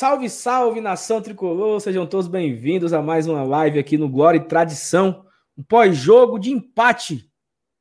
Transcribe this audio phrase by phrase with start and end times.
[0.00, 1.80] Salve, salve, nação tricolor!
[1.80, 5.24] Sejam todos bem-vindos a mais uma live aqui no Glória e Tradição.
[5.58, 7.28] Um pós-jogo de empate.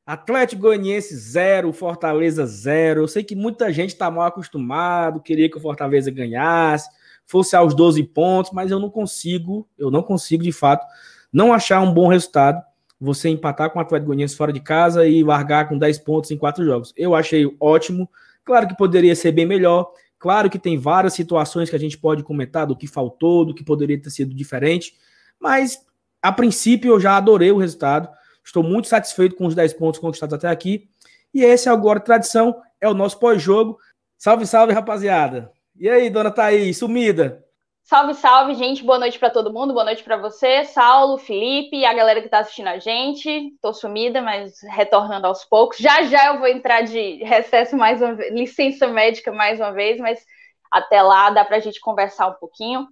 [0.04, 3.02] Atlético Goianiense 0, Fortaleza 0.
[3.02, 6.89] Eu sei que muita gente está mal acostumado, queria que o Fortaleza ganhasse,
[7.28, 10.88] fosse aos 12 pontos, mas eu não consigo, eu não consigo de fato
[11.32, 12.64] não achar um bom resultado
[13.00, 16.38] você empatar com o Atlético Goianiense fora de casa e largar com 10 pontos em
[16.38, 16.92] quatro jogos.
[16.97, 18.10] Eu achei ótimo.
[18.43, 19.92] Claro que poderia ser bem melhor.
[20.28, 23.64] Claro que tem várias situações que a gente pode comentar do que faltou, do que
[23.64, 24.94] poderia ter sido diferente,
[25.40, 25.80] mas
[26.22, 28.10] a princípio eu já adorei o resultado.
[28.44, 30.90] Estou muito satisfeito com os 10 pontos conquistados até aqui.
[31.34, 33.80] E esse é agora tradição, é o nosso pós-jogo.
[34.17, 35.50] Salve, salve, rapaziada.
[35.80, 37.42] E aí, dona Thaís, sumida?
[37.89, 38.83] Salve, salve, gente.
[38.83, 39.72] Boa noite para todo mundo.
[39.72, 43.53] Boa noite para você, Saulo, Felipe a galera que está assistindo a gente.
[43.61, 45.77] Tô sumida, mas retornando aos poucos.
[45.77, 50.02] Já já eu vou entrar de recesso mais uma vez, licença médica mais uma vez,
[50.02, 50.21] mas
[50.69, 52.89] até lá dá para a gente conversar um pouquinho.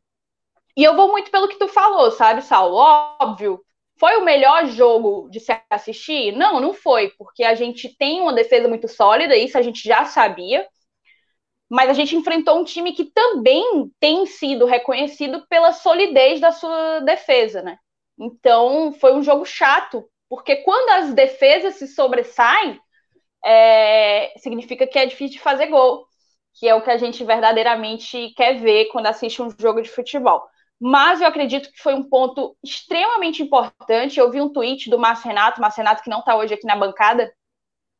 [0.77, 2.77] E eu vou muito pelo que tu falou, sabe, Saulo?
[2.77, 3.59] Óbvio,
[3.99, 6.31] foi o melhor jogo de se assistir?
[6.31, 10.05] Não, não foi, porque a gente tem uma defesa muito sólida, isso a gente já
[10.05, 10.65] sabia
[11.69, 16.99] mas a gente enfrentou um time que também tem sido reconhecido pela solidez da sua
[16.99, 17.77] defesa, né?
[18.19, 22.79] Então foi um jogo chato, porque quando as defesas se sobressaem,
[23.43, 26.05] é, significa que é difícil de fazer gol,
[26.55, 30.43] que é o que a gente verdadeiramente quer ver quando assiste um jogo de futebol.
[30.79, 34.19] Mas eu acredito que foi um ponto extremamente importante.
[34.19, 36.75] Eu vi um tweet do Márcio Renato, Márcio Renato que não está hoje aqui na
[36.75, 37.31] bancada,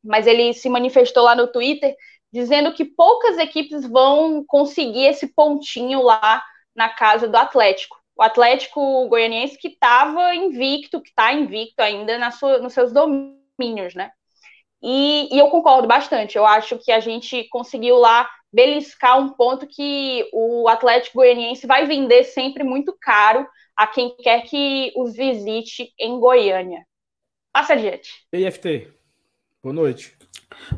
[0.04, 1.94] mas ele se manifestou lá no Twitter
[2.32, 6.42] dizendo que poucas equipes vão conseguir esse pontinho lá
[6.74, 7.96] na casa do Atlético.
[8.16, 13.94] O Atlético Goianiense que estava invicto, que está invicto ainda na sua, nos seus domínios,
[13.94, 14.10] né?
[14.82, 16.36] E, e, eu concordo bastante.
[16.36, 21.86] Eu acho que a gente conseguiu lá beliscar um ponto que o Atlético Goianiense vai
[21.86, 26.86] vender sempre muito caro a quem quer que os visite em Goiânia.
[27.52, 28.10] Passa adiante.
[28.32, 28.88] EFT,
[29.62, 30.15] boa noite.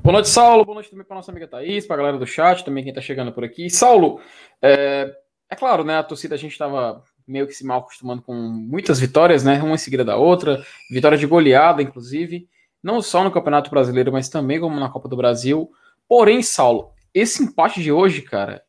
[0.03, 0.65] Boa noite, Saulo.
[0.65, 3.03] Boa noite também para nossa amiga Thaís, para a galera do chat, também quem está
[3.03, 3.69] chegando por aqui.
[3.69, 4.21] Saulo,
[4.63, 5.15] é,
[5.51, 5.99] é, claro, né?
[5.99, 9.63] A torcida a gente estava meio que se mal acostumando com muitas vitórias, né?
[9.63, 12.49] Uma em seguida da outra, vitória de goleada, inclusive,
[12.83, 15.71] não só no Campeonato Brasileiro, mas também como na Copa do Brasil.
[16.09, 18.63] Porém, Saulo, esse empate de hoje, cara,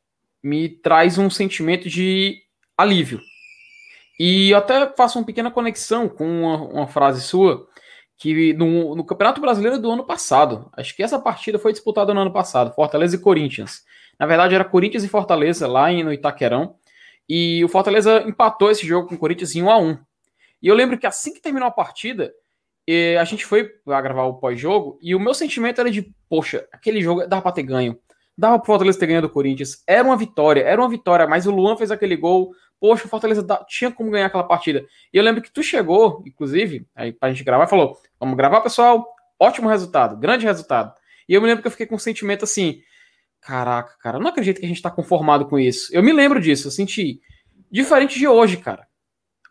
[0.44, 2.42] me traz um sentimento de
[2.78, 3.22] alívio.
[4.20, 7.66] E eu até faço uma pequena conexão com uma, uma frase sua
[8.19, 12.19] que no, no, Campeonato Brasileiro do ano passado, acho que essa partida foi disputada no
[12.19, 13.85] ano passado, Fortaleza e Corinthians.
[14.19, 16.75] Na verdade, era Corinthians e Fortaleza lá em, no Itaquerão.
[17.28, 19.97] E o Fortaleza empatou esse jogo com o Corinthians em 1 a 1
[20.62, 22.34] E eu lembro que assim que terminou a partida,
[23.18, 27.01] a gente foi para gravar o pós-jogo, e o meu sentimento era de, poxa, aquele
[27.01, 27.97] jogo dava para ter ganho.
[28.38, 29.81] Dava pro Fortaleza ter ganho do Corinthians.
[29.88, 33.45] Era uma vitória, era uma vitória, mas o Luan fez aquele gol, poxa, o Fortaleza
[33.67, 34.85] tinha como ganhar aquela partida.
[35.13, 39.07] E eu lembro que tu chegou, inclusive, aí pra gente gravar, falou: vamos gravar, pessoal,
[39.40, 40.94] ótimo resultado, grande resultado.
[41.28, 42.81] E eu me lembro que eu fiquei com um sentimento assim:
[43.41, 45.94] caraca, cara, eu não acredito que a gente tá conformado com isso.
[45.94, 47.22] Eu me lembro disso, eu senti.
[47.72, 48.88] Diferente de hoje, cara.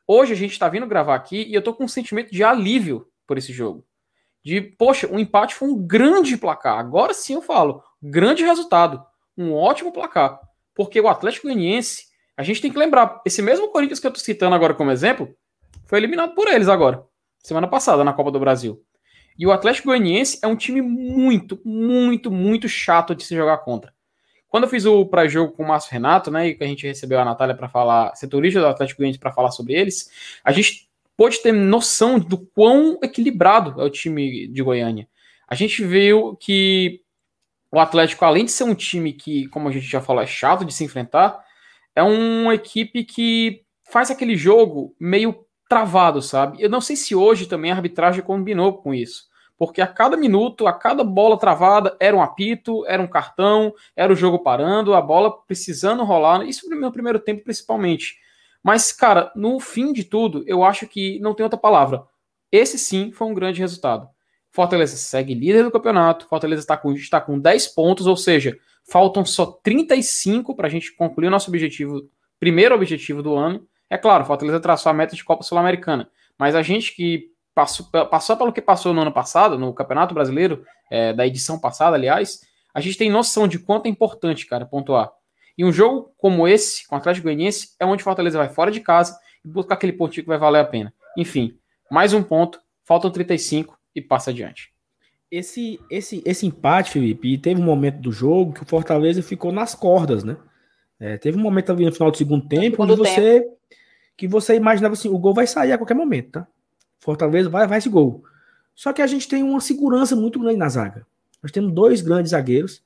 [0.07, 3.07] Hoje a gente tá vindo gravar aqui e eu tô com um sentimento de alívio
[3.27, 3.85] por esse jogo.
[4.43, 6.79] De, poxa, o um empate foi um grande placar.
[6.79, 9.05] Agora sim eu falo, grande resultado.
[9.37, 10.41] Um ótimo placar.
[10.75, 12.08] Porque o Atlético Goianiense
[12.39, 15.35] a gente tem que lembrar, esse mesmo Corinthians que eu tô citando agora como exemplo,
[15.87, 17.03] foi eliminado por eles agora,
[17.43, 18.81] semana passada, na Copa do Brasil.
[19.37, 23.93] E o Atlético Goianiense é um time muito, muito, muito chato de se jogar contra.
[24.49, 27.19] Quando eu fiz o pré-jogo com o Márcio Renato, né, e que a gente recebeu
[27.19, 30.09] a Natália para falar, setorista do Atlético Goianiense para falar sobre eles,
[30.45, 35.09] a gente pôde ter noção do quão equilibrado é o time de Goiânia.
[35.49, 37.03] A gente viu que
[37.73, 40.65] o Atlético, além de ser um time que, como a gente já falou, é chato
[40.65, 41.48] de se enfrentar,
[41.99, 46.63] é uma equipe que faz aquele jogo meio travado, sabe?
[46.63, 49.25] Eu não sei se hoje também a arbitragem combinou com isso.
[49.59, 54.13] Porque a cada minuto, a cada bola travada, era um apito, era um cartão, era
[54.13, 56.47] o jogo parando, a bola precisando rolar.
[56.47, 58.17] Isso no primeiro tempo, principalmente.
[58.63, 62.05] Mas, cara, no fim de tudo, eu acho que não tem outra palavra.
[62.53, 64.09] Esse sim foi um grande resultado.
[64.59, 66.27] Fortaleza segue líder do campeonato.
[66.27, 68.59] Fortaleza está com, está com 10 pontos, ou seja,
[68.91, 72.09] Faltam só 35 para a gente concluir o nosso objetivo,
[72.41, 73.65] primeiro objetivo do ano.
[73.89, 76.11] É claro, Fortaleza traçou a meta de Copa Sul-Americana.
[76.37, 80.65] Mas a gente que passou, passou pelo que passou no ano passado, no Campeonato Brasileiro,
[80.91, 82.41] é, da edição passada, aliás,
[82.75, 85.13] a gente tem noção de quanto é importante, cara, pontuar.
[85.57, 88.81] E um jogo como esse, com o Atlético Goianiense, é onde Fortaleza vai fora de
[88.81, 90.93] casa e buscar aquele pontinho que vai valer a pena.
[91.17, 91.59] Enfim,
[91.89, 94.73] mais um ponto, faltam 35 e passa adiante
[95.31, 99.53] esse, esse, esse empate, Felipe, e teve um momento do jogo que o Fortaleza ficou
[99.53, 100.37] nas cordas, né?
[100.99, 103.57] É, teve um momento ali no final do segundo tempo onde você tempo.
[104.17, 106.47] que você imaginava assim, o gol vai sair a qualquer momento, tá?
[106.99, 108.25] Fortaleza vai, vai esse gol.
[108.75, 111.07] Só que a gente tem uma segurança muito grande na zaga.
[111.43, 112.83] Nós temos dois grandes zagueiros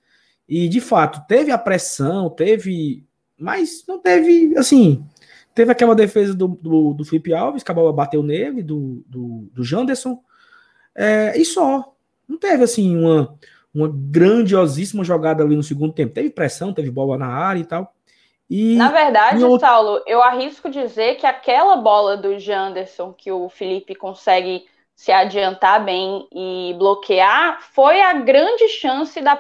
[0.47, 3.07] e de fato teve a pressão, teve,
[3.39, 5.05] mas não teve assim.
[5.55, 9.51] Teve aquela defesa do, do, do Felipe Alves, que a bola bateu nele, do, do,
[9.53, 10.23] do Janderson,
[10.97, 11.93] é, e só.
[12.29, 13.39] Não teve assim uma,
[13.75, 16.15] uma grandiosíssima jogada ali no segundo tempo.
[16.15, 17.95] Teve pressão, teve bola na área e tal.
[18.49, 19.67] E Na verdade, outro...
[19.67, 25.85] Saulo, eu arrisco dizer que aquela bola do Janderson que o Felipe consegue se adiantar
[25.85, 29.37] bem e bloquear foi a grande chance da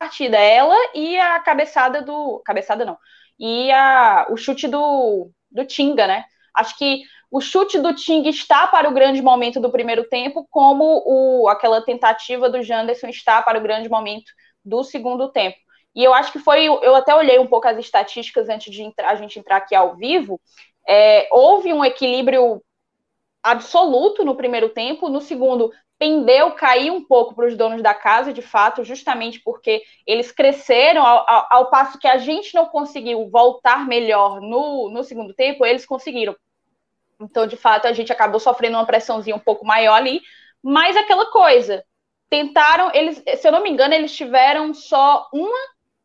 [0.00, 0.38] partida.
[0.38, 2.40] Ela e a cabeçada do.
[2.44, 2.96] Cabeçada não.
[3.38, 6.24] E a, o chute do, do Tinga, né?
[6.54, 11.02] Acho que o chute do Ting está para o grande momento do primeiro tempo, como
[11.04, 14.30] o, aquela tentativa do Janderson está para o grande momento
[14.64, 15.56] do segundo tempo.
[15.94, 16.66] E eu acho que foi.
[16.66, 19.96] Eu até olhei um pouco as estatísticas antes de entrar, a gente entrar aqui ao
[19.96, 20.40] vivo.
[20.86, 22.62] É, houve um equilíbrio
[23.42, 28.32] absoluto no primeiro tempo, no segundo pendeu, caiu um pouco para os donos da casa,
[28.32, 33.30] de fato, justamente porque eles cresceram, ao, ao, ao, passo que a gente não conseguiu
[33.30, 36.36] voltar melhor no, no segundo tempo, eles conseguiram.
[37.20, 40.20] Então, de fato, a gente acabou sofrendo uma pressãozinha um pouco maior ali,
[40.62, 41.84] mas aquela coisa,
[42.28, 45.58] tentaram, eles, se eu não me engano, eles tiveram só uma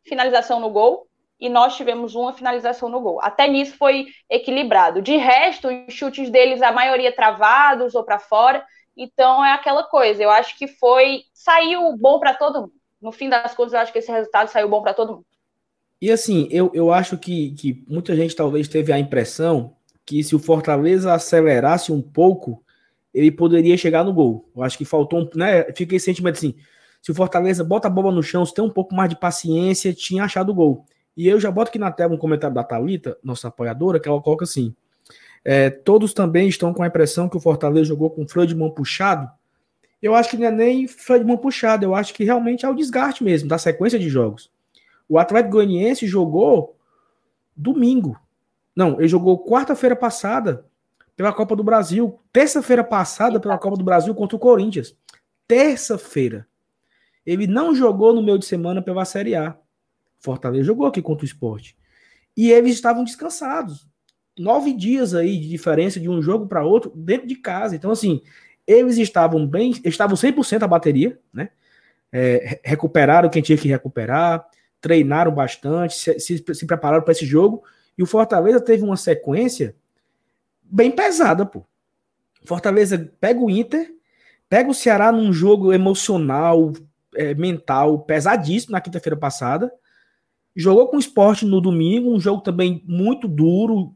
[0.04, 1.06] finalização no gol
[1.38, 3.20] e nós tivemos uma finalização no gol.
[3.20, 5.02] Até nisso foi equilibrado.
[5.02, 8.64] De resto, os chutes deles, a maioria travados ou para fora.
[8.96, 10.22] Então é aquela coisa.
[10.22, 12.72] Eu acho que foi saiu bom para todo mundo.
[13.00, 15.26] No fim das contas, eu acho que esse resultado saiu bom para todo mundo.
[16.00, 20.34] E assim, eu, eu acho que, que muita gente talvez teve a impressão que se
[20.34, 22.62] o Fortaleza acelerasse um pouco,
[23.14, 24.48] ele poderia chegar no gol.
[24.54, 25.64] Eu acho que faltou um, né?
[25.74, 26.54] Fiquei esse sentimento assim,
[27.00, 29.92] se o Fortaleza bota a bola no chão, se tem um pouco mais de paciência,
[29.92, 30.86] tinha achado o gol.
[31.16, 34.20] E eu já boto aqui na tela um comentário da Talita, nossa apoiadora, que ela
[34.20, 34.74] coloca assim:
[35.44, 38.70] é, todos também estão com a impressão que o Fortaleza jogou com freio de mão
[38.70, 39.30] puxado.
[40.00, 42.68] Eu acho que não é nem freio de mão puxado, eu acho que realmente é
[42.68, 44.50] o desgaste mesmo da sequência de jogos.
[45.08, 46.76] O Atlético Goianiense jogou
[47.56, 48.18] domingo.
[48.74, 50.64] Não, ele jogou quarta-feira passada
[51.16, 54.96] pela Copa do Brasil, terça-feira passada pela Copa do Brasil contra o Corinthians.
[55.46, 56.46] Terça-feira.
[57.24, 59.56] Ele não jogou no meio de semana pela Série A.
[60.18, 61.76] Fortaleza jogou aqui contra o esporte.
[62.36, 63.86] E eles estavam descansados.
[64.38, 67.76] Nove dias aí de diferença de um jogo para outro dentro de casa.
[67.76, 68.22] Então, assim,
[68.66, 71.50] eles estavam bem, estavam 100% a bateria, né?
[72.10, 74.46] É, recuperaram quem tinha que recuperar,
[74.80, 77.62] treinaram bastante, se, se, se prepararam para esse jogo
[77.96, 79.74] e o Fortaleza teve uma sequência
[80.62, 81.64] bem pesada, pô.
[82.44, 83.94] Fortaleza pega o Inter,
[84.48, 86.72] pega o Ceará num jogo emocional,
[87.14, 89.72] é, mental, pesadíssimo na quinta-feira passada.
[90.54, 93.94] Jogou com o esporte no domingo, um jogo também muito duro,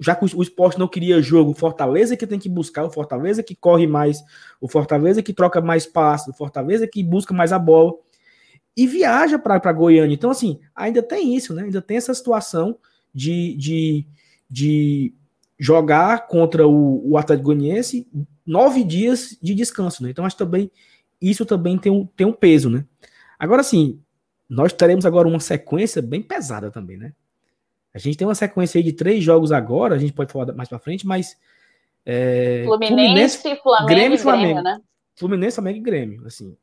[0.00, 3.42] já que o esporte não queria jogo, o Fortaleza que tem que buscar, o Fortaleza
[3.42, 4.22] que corre mais,
[4.60, 7.92] o Fortaleza que troca mais passos, o Fortaleza que busca mais a bola
[8.76, 10.14] e viaja para Goiânia.
[10.14, 11.62] Então, assim, ainda tem isso, né?
[11.62, 12.76] Ainda tem essa situação
[13.14, 14.06] de, de,
[14.50, 15.14] de
[15.58, 18.08] jogar contra o, o Atlético Goianiense
[18.46, 20.10] nove dias de descanso, né?
[20.10, 20.70] Então, acho que também
[21.20, 22.84] isso também tem um, tem um peso, né?
[23.38, 24.00] Agora, sim,
[24.48, 27.12] nós teremos agora uma sequência bem pesada também, né?
[27.94, 30.68] A gente tem uma sequência aí de três jogos agora, a gente pode falar mais
[30.68, 31.36] para frente, mas.
[32.04, 34.80] É, Fluminense, Fluminense, Flamengo Grêmio, e Flamengo, Grêmio, né?
[35.14, 36.56] Fluminense, Flamengo e Grêmio, assim.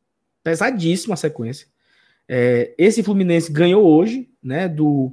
[0.44, 1.68] Pesadíssima a sequência.
[2.34, 5.12] É, esse Fluminense ganhou hoje, né, do,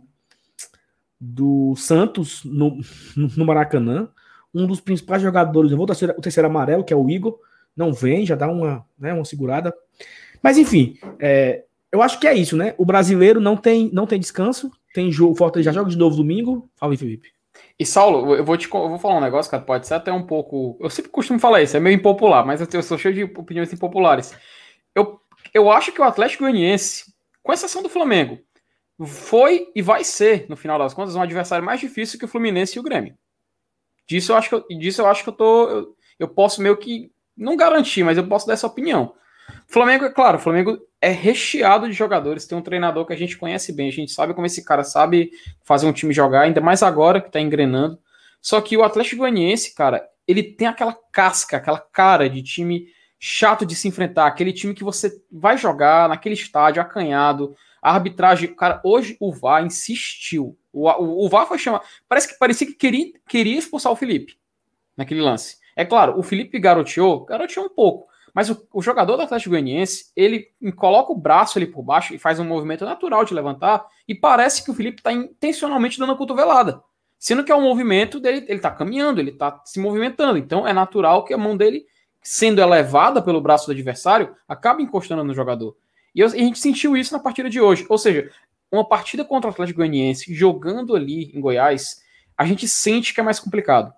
[1.20, 2.78] do Santos no,
[3.16, 4.08] no Maracanã.
[4.54, 7.36] Um dos principais jogadores, eu vou ter o terceiro amarelo, que é o Igor,
[7.76, 9.74] não vem, já dá uma, né, uma segurada.
[10.40, 12.72] Mas enfim, é, eu acho que é isso, né?
[12.78, 16.70] O brasileiro não tem, não tem descanso, tem jogo, Fortaleza já joga de novo domingo.
[16.76, 17.32] Fala aí, Felipe.
[17.76, 20.22] E Saulo, eu vou te eu vou falar um negócio, cara, pode ser até um
[20.22, 20.78] pouco.
[20.80, 23.72] Eu sempre costumo falar isso, é meio impopular, mas eu, eu sou cheio de opiniões
[23.72, 24.32] impopulares.
[24.94, 25.20] Eu
[25.58, 27.12] eu acho que o Atlético Goianiense,
[27.42, 28.38] com exceção do Flamengo,
[29.06, 32.76] foi e vai ser, no final das contas, um adversário mais difícil que o Fluminense
[32.76, 33.16] e o Grêmio.
[34.06, 35.68] Disso eu acho que eu, disso eu acho que eu tô.
[35.68, 37.12] Eu, eu posso meio que.
[37.36, 39.14] Não garantir, mas eu posso dar essa opinião.
[39.66, 43.36] Flamengo, é claro, o Flamengo é recheado de jogadores, tem um treinador que a gente
[43.36, 45.30] conhece bem, a gente sabe como esse cara sabe
[45.64, 47.98] fazer um time jogar, ainda mais agora que tá engrenando.
[48.40, 52.86] Só que o Atlético Goianiense, cara, ele tem aquela casca, aquela cara de time
[53.18, 58.54] chato de se enfrentar, aquele time que você vai jogar naquele estádio acanhado, a arbitragem,
[58.54, 60.56] cara, hoje o VAR insistiu.
[60.72, 64.38] O, o, o VAR foi chamar, parece que parecia que queria, queria expulsar o Felipe
[64.96, 65.56] naquele lance.
[65.76, 70.12] É claro, o Felipe garoteou, garoteou um pouco, Mas o, o, jogador do Atlético Goianiense,
[70.16, 74.14] ele coloca o braço ali por baixo e faz um movimento natural de levantar, e
[74.14, 76.82] parece que o Felipe está intencionalmente dando a cotovelada.
[77.18, 80.38] Sendo que é um movimento dele, ele está caminhando, ele está se movimentando.
[80.38, 81.84] Então é natural que a mão dele,
[82.30, 85.74] sendo elevada pelo braço do adversário, acabe encostando no jogador.
[86.14, 87.86] E a gente sentiu isso na partida de hoje.
[87.88, 88.30] Ou seja,
[88.70, 92.02] uma partida contra o Atlético Goianiense, jogando ali em Goiás,
[92.36, 93.94] a gente sente que é mais complicado.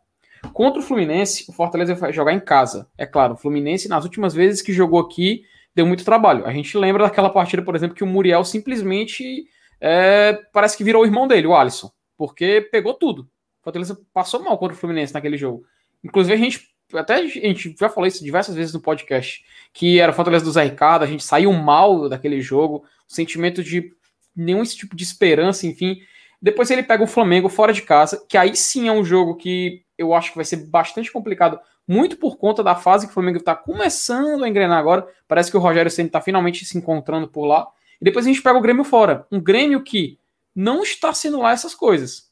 [0.52, 2.88] Contra o Fluminense, o Fortaleza vai jogar em casa.
[2.96, 5.42] É claro, o Fluminense, nas últimas vezes que jogou aqui,
[5.74, 6.46] deu muito trabalho.
[6.46, 9.44] A gente lembra daquela partida, por exemplo, que o Muriel simplesmente
[9.80, 13.22] é, parece que virou o irmão dele, o Alisson, porque pegou tudo.
[13.22, 15.64] O Fortaleza passou mal contra o Fluminense naquele jogo.
[16.04, 20.12] Inclusive, a gente até a gente já falou isso diversas vezes no podcast, que era
[20.12, 23.92] o Fortaleza do Zé Ricardo, a gente saiu mal daquele jogo, o sentimento de
[24.34, 26.00] nenhum tipo de esperança, enfim.
[26.40, 29.82] Depois ele pega o Flamengo fora de casa, que aí sim é um jogo que
[29.98, 33.38] eu acho que vai ser bastante complicado, muito por conta da fase que o Flamengo
[33.38, 35.06] está começando a engrenar agora.
[35.26, 37.66] Parece que o Rogério Senna está finalmente se encontrando por lá.
[38.00, 39.26] E depois a gente pega o Grêmio fora.
[39.30, 40.18] Um Grêmio que
[40.54, 42.30] não está sendo lá essas coisas.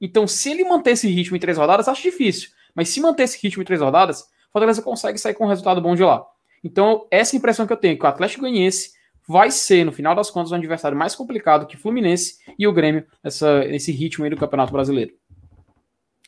[0.00, 2.50] Então, se ele manter esse ritmo em três rodadas, acho difícil.
[2.76, 5.80] Mas se manter esse ritmo em três rodadas, o Fortaleza consegue sair com um resultado
[5.80, 6.24] bom de lá.
[6.62, 8.90] Então, essa impressão que eu tenho, que o Atlético Goianiense
[9.26, 13.06] vai ser, no final das contas, um adversário mais complicado que Fluminense e o Grêmio
[13.24, 15.12] nessa, nesse ritmo aí do Campeonato Brasileiro.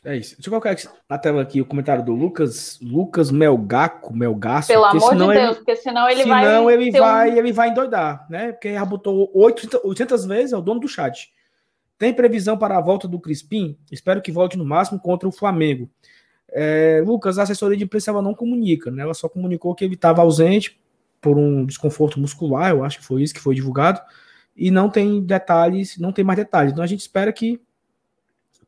[0.03, 0.35] É isso.
[0.35, 0.75] Deixa eu colocar
[1.09, 4.69] na tela aqui o comentário do Lucas, Lucas Melgaco, Melgaço.
[4.69, 6.45] Pelo amor de Deus, ele, porque senão ele senão vai.
[6.45, 7.37] Senão ele vai, um...
[7.37, 8.53] ele vai endoidar, né?
[8.53, 11.29] Porque já botou 800, 800 vezes, é o dono do chat.
[11.97, 13.77] Tem previsão para a volta do Crispim?
[13.91, 15.89] Espero que volte no máximo contra o Flamengo.
[16.51, 19.03] É, Lucas, a assessoria de imprensa ela não comunica, né?
[19.03, 20.79] Ela só comunicou que ele estava ausente
[21.21, 24.01] por um desconforto muscular, eu acho que foi isso que foi divulgado,
[24.55, 26.71] e não tem detalhes, não tem mais detalhes.
[26.71, 27.61] Então a gente espera que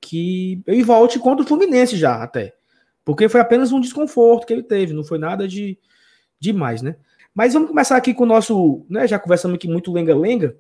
[0.02, 2.56] que ele volte contra o Fluminense já até.
[3.06, 5.78] Porque foi apenas um desconforto que ele teve, não foi nada de
[6.40, 6.96] demais, né?
[7.34, 10.56] Mas vamos começar aqui com o nosso, né, já conversamos aqui muito lenga-lenga,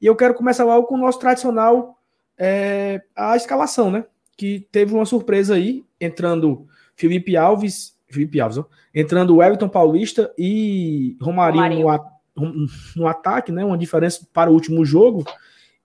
[0.00, 1.98] e eu quero começar logo com o nosso tradicional
[2.38, 4.06] é, a escalação, né?
[4.36, 10.32] Que teve uma surpresa aí, entrando Felipe Alves, Felipe Alves, ó, entrando o Everton Paulista
[10.36, 12.16] e Romarinho, Romarinho.
[12.36, 13.64] No, no ataque, né?
[13.64, 15.24] Uma diferença para o último jogo.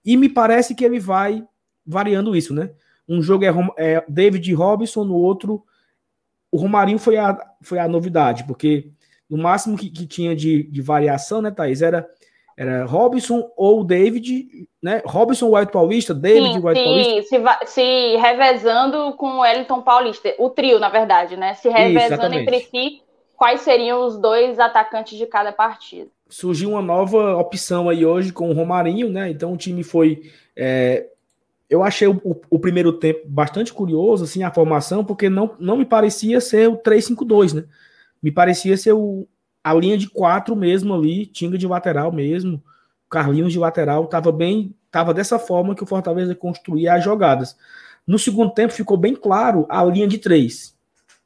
[0.03, 1.43] E me parece que ele vai
[1.85, 2.71] variando isso, né?
[3.07, 5.63] Um jogo é, é David Robinson, no outro
[6.51, 8.91] o Romarinho foi a, foi a novidade, porque
[9.29, 12.07] no máximo que, que tinha de, de variação, né, Thaís, era,
[12.61, 15.01] era Robinson ou David, né?
[15.03, 17.65] Robinson White Paulista, David sim, White sim, Paulista.
[17.65, 21.55] Se, se revezando com o Wellington Paulista, o trio, na verdade, né?
[21.55, 23.01] Se revezando Isso, entre si,
[23.35, 26.07] quais seriam os dois atacantes de cada partida.
[26.29, 29.31] Surgiu uma nova opção aí hoje com o Romarinho, né?
[29.31, 31.07] Então o time foi é,
[31.67, 35.77] eu achei o, o, o, primeiro tempo bastante curioso, assim, a formação, porque não, não
[35.77, 37.63] me parecia ser o 3-5-2, né?
[38.21, 39.27] Me parecia ser o,
[39.63, 42.61] a linha de quatro mesmo ali, Tinga de lateral mesmo,
[43.09, 47.57] Carlinhos de lateral, tava bem, tava dessa forma que o Fortaleza construía as jogadas.
[48.07, 50.75] No segundo tempo ficou bem claro a linha de três.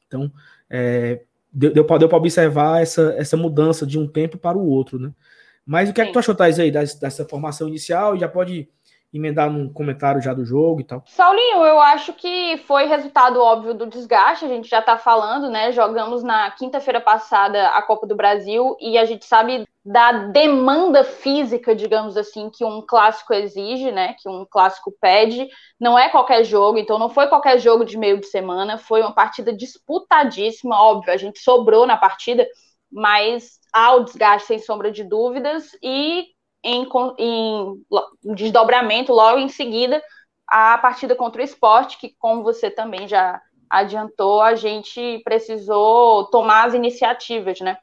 [0.08, 0.32] Então,
[0.70, 5.12] é, deu, deu para observar essa, essa mudança de um tempo para o outro, né?
[5.66, 6.04] Mas o que Sim.
[6.04, 8.18] é que tu achou, Thais, aí, dessa, dessa formação inicial?
[8.18, 8.70] Já pode
[9.18, 11.04] emendar num comentário já do jogo e tal.
[11.08, 15.72] Saulinho, eu acho que foi resultado óbvio do desgaste, a gente já tá falando, né?
[15.72, 21.76] Jogamos na quinta-feira passada a Copa do Brasil e a gente sabe da demanda física,
[21.76, 24.16] digamos assim, que um clássico exige, né?
[24.20, 25.48] Que um clássico pede.
[25.80, 29.14] Não é qualquer jogo, então não foi qualquer jogo de meio de semana, foi uma
[29.14, 32.48] partida disputadíssima, óbvio, a gente sobrou na partida,
[32.92, 36.35] mas há o desgaste sem sombra de dúvidas e
[36.66, 36.88] em,
[37.20, 37.86] em,
[38.34, 40.04] desdobramento logo em seguida
[40.48, 46.66] a partida contra o esporte, que, como você também já adiantou, a gente precisou tomar
[46.66, 47.78] as iniciativas, né?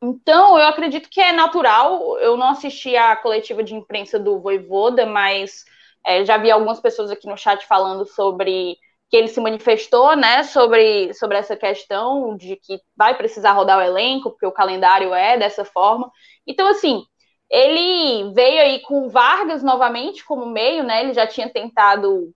[0.00, 2.18] Então, eu acredito que é natural.
[2.18, 5.64] Eu não assisti a coletiva de imprensa do Voivoda, mas
[6.06, 8.76] é, já vi algumas pessoas aqui no chat falando sobre
[9.10, 13.82] que ele se manifestou, né, sobre, sobre essa questão de que vai precisar rodar o
[13.82, 16.10] elenco, porque o calendário é dessa forma.
[16.46, 17.02] Então, assim,
[17.50, 21.02] ele veio aí com Vargas novamente como meio, né?
[21.02, 22.32] Ele já tinha tentado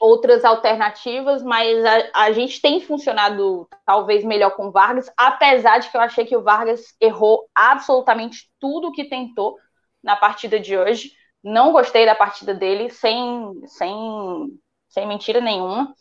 [0.00, 5.96] outras alternativas, mas a, a, gente tem funcionado talvez melhor com Vargas, apesar de que
[5.96, 9.56] eu achei que o Vargas errou absolutamente tudo que tentou
[10.02, 11.12] na partida de hoje.
[11.42, 15.94] Não gostei da partida dele, sem, sem, sem mentira nenhuma.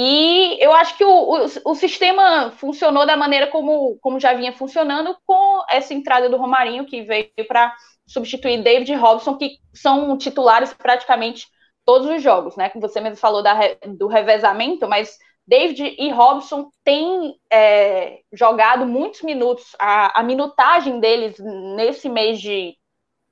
[0.00, 4.52] E eu acho que o, o, o, sistema funcionou da maneira como, como já vinha
[4.52, 7.74] funcionando com essa entrada do Romarinho, que veio para
[8.06, 11.48] substituir David Robson, que são titulares praticamente
[11.84, 12.68] todos os jogos, né?
[12.70, 13.58] Que você mesmo falou da,
[13.98, 19.74] do revezamento, mas David e Robson têm é, jogado muitos minutos.
[19.80, 21.40] A, a, minutagem deles
[21.74, 22.76] nesse mês de.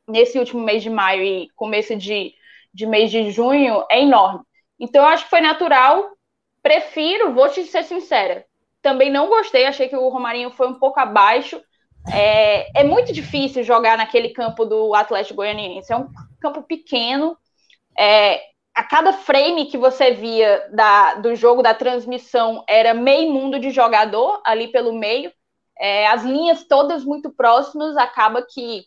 [0.09, 2.35] nesse último mês de maio e começo de,
[2.75, 4.41] de mês de junho é enorme.
[4.81, 6.16] Então, eu acho que foi natural.
[6.67, 8.45] Prefiro, vou te ser sincera.
[8.83, 11.63] Também não gostei, achei que o Romarinho foi um pouco abaixo.
[12.13, 15.93] É, é muito difícil jogar naquele campo do Atlético Goianiense.
[15.93, 16.09] É um
[16.41, 17.39] campo pequeno.
[17.97, 18.41] É,
[18.75, 23.71] a cada frame que você via da, do jogo, da transmissão, era meio mundo de
[23.71, 25.33] jogador ali pelo meio.
[25.79, 28.87] É, as linhas todas muito próximas, acaba que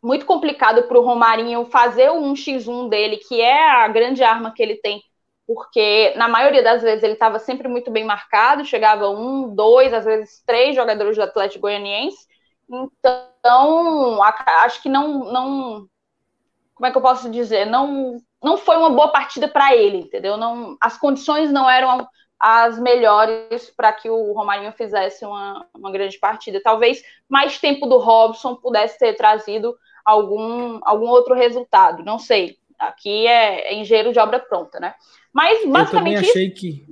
[0.00, 4.62] muito complicado para o Romarinho fazer o 1x1 dele, que é a grande arma que
[4.62, 5.02] ele tem,
[5.46, 10.04] porque na maioria das vezes ele estava sempre muito bem marcado, chegava um, dois, às
[10.04, 12.26] vezes três jogadores do Atlético Goianiense.
[12.68, 15.86] Então, acho que não, não,
[16.74, 20.36] como é que eu posso dizer, não, não foi uma boa partida para ele, entendeu?
[20.36, 22.08] Não, as condições não eram
[22.40, 26.60] as melhores para que o Romarinho fizesse uma, uma grande partida.
[26.62, 29.74] Talvez mais tempo do Robson pudesse ter trazido
[30.04, 32.04] algum, algum outro resultado.
[32.04, 32.58] Não sei.
[32.88, 34.94] Aqui é, é engenheiro de obra pronta, né?
[35.32, 36.16] Mas basicamente.
[36.16, 36.86] Eu também achei que.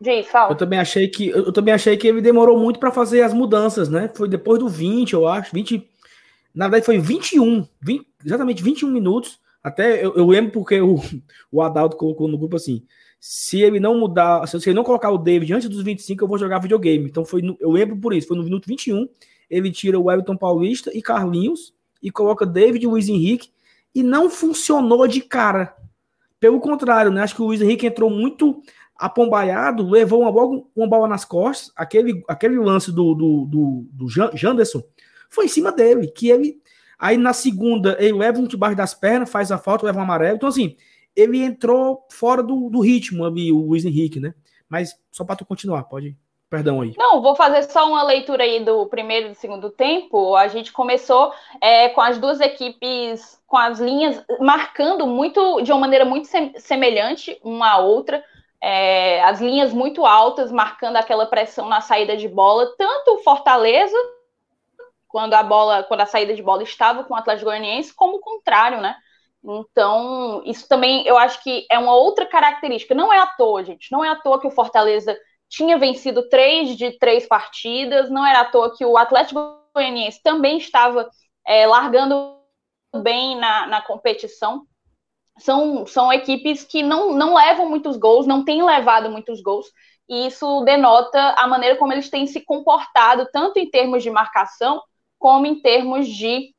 [0.00, 0.52] Diz, fala.
[0.52, 3.88] Eu também achei que eu também achei que ele demorou muito para fazer as mudanças,
[3.88, 4.10] né?
[4.14, 5.52] Foi depois do 20, eu acho.
[5.54, 5.88] 20.
[6.54, 7.66] Na verdade, foi 21.
[7.80, 9.38] 20, exatamente 21 minutos.
[9.62, 10.96] Até eu, eu lembro porque o,
[11.50, 12.84] o Adalto colocou no grupo assim:
[13.18, 16.36] se ele não mudar, se ele não colocar o David antes dos 25, eu vou
[16.36, 17.06] jogar videogame.
[17.06, 19.08] Então foi no, eu lembro por isso, foi no minuto 21,
[19.48, 23.48] ele tira o Everton Paulista e Carlinhos e coloca David e Luiz Henrique
[23.94, 25.74] e não funcionou de cara.
[26.40, 27.22] Pelo contrário, né?
[27.22, 28.60] Acho que o Luiz Henrique entrou muito
[28.96, 31.72] apombaiado, levou uma, logo uma bola nas costas.
[31.76, 34.82] Aquele, aquele lance do, do, do, do Janderson
[35.28, 36.60] foi em cima dele, que ele.
[36.98, 40.36] Aí na segunda, ele leva um debaixo das pernas, faz a falta, leva um amarelo.
[40.36, 40.76] Então, assim,
[41.14, 44.34] ele entrou fora do, do ritmo ali, o Luiz Henrique, né?
[44.68, 46.23] Mas só para tu continuar, pode ir.
[46.50, 46.94] Perdão aí.
[46.96, 50.36] Não, vou fazer só uma leitura aí do primeiro e do segundo tempo.
[50.36, 55.80] A gente começou é, com as duas equipes, com as linhas marcando muito, de uma
[55.80, 56.28] maneira muito
[56.58, 58.24] semelhante uma à outra.
[58.60, 63.96] É, as linhas muito altas, marcando aquela pressão na saída de bola, tanto o Fortaleza,
[65.08, 68.20] quando a bola, quando a saída de bola estava com o Atlético Goianiense, como o
[68.20, 68.96] contrário, né?
[69.44, 72.94] Então, isso também eu acho que é uma outra característica.
[72.94, 73.92] Não é à toa, gente.
[73.92, 75.16] Não é à toa que o Fortaleza
[75.48, 80.58] tinha vencido três de três partidas, não era à toa que o Atlético Goianiense também
[80.58, 81.08] estava
[81.46, 82.38] é, largando
[83.02, 84.66] bem na, na competição.
[85.38, 89.66] São, são equipes que não, não levam muitos gols, não têm levado muitos gols,
[90.08, 94.80] e isso denota a maneira como eles têm se comportado, tanto em termos de marcação,
[95.18, 96.54] como em termos de,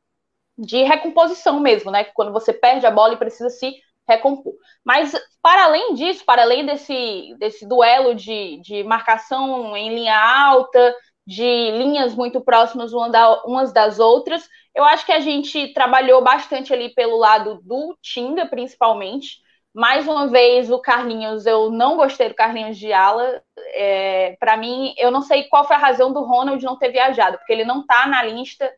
[0.58, 2.04] de recomposição mesmo, né?
[2.04, 3.76] Quando você perde a bola e precisa se
[4.08, 4.54] recompor.
[4.84, 10.96] Mas, para além disso, para além desse, desse duelo de, de marcação em linha alta,
[11.26, 16.94] de linhas muito próximas umas das outras, eu acho que a gente trabalhou bastante ali
[16.94, 19.44] pelo lado do Tinga, principalmente.
[19.74, 23.41] Mais uma vez, o Carlinhos, eu não gostei do Carlinhos de ala.
[23.74, 27.38] É, para mim, eu não sei qual foi a razão do Ronald não ter viajado,
[27.38, 28.72] porque ele não está na lista,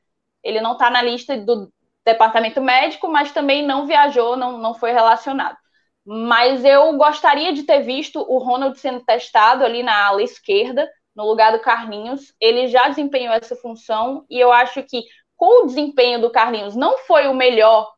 [0.44, 1.72] ele não está na lista do,
[2.08, 5.58] departamento médico, mas também não viajou, não, não foi relacionado.
[6.06, 11.26] Mas eu gostaria de ter visto o Ronald sendo testado ali na ala esquerda, no
[11.26, 12.34] lugar do Carlinhos.
[12.40, 15.04] Ele já desempenhou essa função e eu acho que
[15.36, 17.92] com o desempenho do Carlinhos não foi o melhor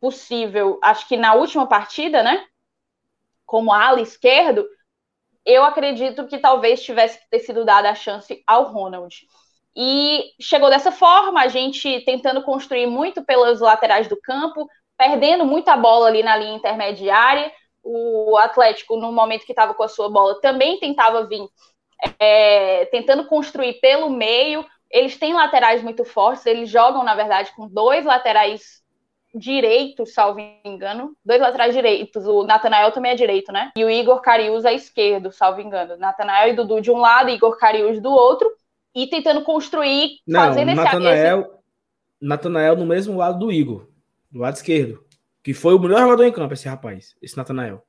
[0.00, 2.46] possível, acho que na última partida, né?
[3.44, 4.64] Como ala esquerdo,
[5.44, 9.14] eu acredito que talvez tivesse que ter sido dada a chance ao Ronald.
[9.76, 15.76] E chegou dessa forma, a gente tentando construir muito pelas laterais do campo, perdendo muita
[15.76, 17.50] bola ali na linha intermediária.
[17.82, 21.46] O Atlético, no momento que estava com a sua bola, também tentava vir
[22.18, 24.64] é, tentando construir pelo meio.
[24.90, 28.80] Eles têm laterais muito fortes, eles jogam, na verdade, com dois laterais
[29.32, 31.16] direitos, salvo engano.
[31.24, 32.26] Dois laterais direitos.
[32.26, 33.70] O Natanael também é direito, né?
[33.76, 35.96] E o Igor Carius é esquerdo, salvo engano.
[35.96, 38.50] Natanael e Dudu de um lado, Igor Carius do outro
[38.94, 41.50] e tentando construir, Não, fazendo Natanael, esse...
[42.20, 43.88] Natanael no mesmo lado do Igor,
[44.30, 45.04] do lado esquerdo,
[45.42, 47.82] que foi o melhor jogador em campo, esse rapaz, esse Natanael.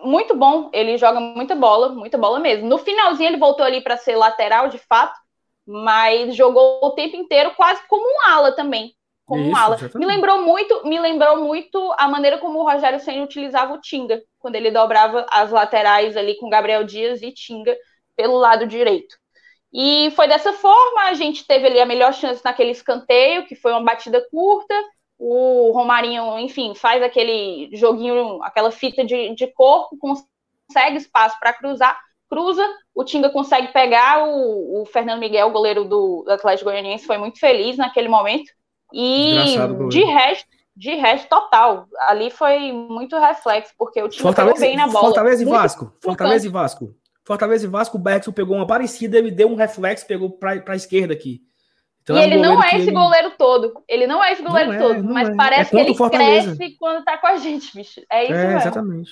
[0.00, 2.68] Muito bom, ele joga muita bola, muita bola mesmo.
[2.68, 5.18] No finalzinho ele voltou ali para ser lateral, de fato,
[5.64, 9.76] mas jogou o tempo inteiro quase como um ala também, como Isso, um ala.
[9.94, 14.22] Me lembrou muito, me lembrou muito a maneira como o Rogério Senna utilizava o Tinga,
[14.38, 17.76] quando ele dobrava as laterais ali com Gabriel Dias e Tinga
[18.16, 19.21] pelo lado direito.
[19.72, 23.72] E foi dessa forma, a gente teve ali a melhor chance naquele escanteio, que foi
[23.72, 24.74] uma batida curta.
[25.18, 31.98] O Romarinho, enfim, faz aquele joguinho, aquela fita de, de corpo, consegue espaço para cruzar,
[32.28, 37.18] cruza, o Tinga consegue pegar, o, o Fernando Miguel, goleiro do, do Atlético Goianiense, foi
[37.18, 38.50] muito feliz naquele momento.
[38.92, 39.56] E
[39.88, 41.86] de resto, de resto, total.
[42.00, 45.06] Ali foi muito reflexo, porque o time Fortaleza, bem na bola.
[45.06, 45.92] Fortaleza e Vasco.
[46.00, 46.94] Fortaleza e Vasco.
[47.24, 50.76] Fortaleza e Vasco, o Bergson pegou uma parecida, ele deu um reflexo, pegou para a
[50.76, 51.40] esquerda aqui.
[52.02, 52.92] Então, e é um ele não é esse ele...
[52.92, 53.82] goleiro todo.
[53.88, 55.34] Ele não é esse goleiro é, todo, mas é.
[55.36, 58.00] parece é que ele cresce quando tá com a gente, bicho.
[58.10, 58.58] É isso é, mesmo.
[58.58, 59.10] Exatamente.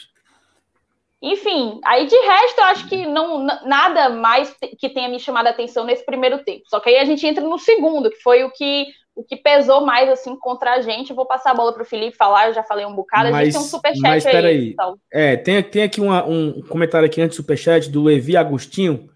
[1.22, 5.50] Enfim, aí de resto, eu acho que não nada mais que tenha me chamado a
[5.50, 6.62] atenção nesse primeiro tempo.
[6.66, 8.86] Só que aí a gente entra no segundo, que foi o que
[9.20, 11.12] o que pesou mais assim contra a gente.
[11.12, 13.30] vou passar a bola para o Felipe falar, eu já falei um bocado.
[13.30, 14.46] Mas, a gente tem um superchat mas, aí.
[14.46, 14.70] aí.
[14.70, 14.96] Então.
[15.12, 19.10] É, tem, tem aqui uma, um comentário aqui antes do superchat do Levi Agostinho.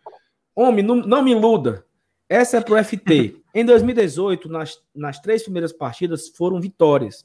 [0.54, 1.84] Homem, não, não me iluda.
[2.28, 3.36] Essa é pro FT.
[3.54, 7.24] em 2018, nas, nas três primeiras partidas foram vitórias.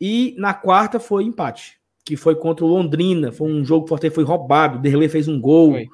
[0.00, 3.30] E na quarta foi empate, que foi contra o Londrina.
[3.30, 4.78] Foi um jogo que o Forte foi roubado.
[4.78, 5.72] O Derlei fez um gol.
[5.72, 5.88] Foi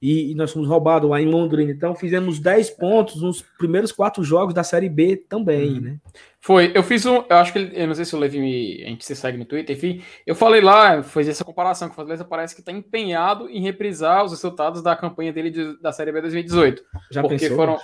[0.00, 1.72] e, e, nós fomos roubados lá em Londrina.
[1.72, 5.80] Então fizemos 10 pontos nos primeiros quatro jogos da Série B também, uhum.
[5.80, 5.96] né?
[6.40, 8.88] Foi, eu fiz um, eu acho que, eu não sei se o Levi me, a
[8.88, 12.24] gente se segue no Twitter, enfim, eu falei lá, fiz essa comparação, que o Fortaleza
[12.24, 16.20] parece que está empenhado em reprisar os resultados da campanha dele de, da Série B
[16.20, 16.82] 2018.
[17.10, 17.56] Já porque pensou?
[17.56, 17.78] foram...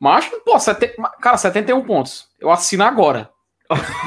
[0.00, 2.28] Macho, pô, sete, cara, 71 pontos.
[2.40, 3.30] Eu assino agora.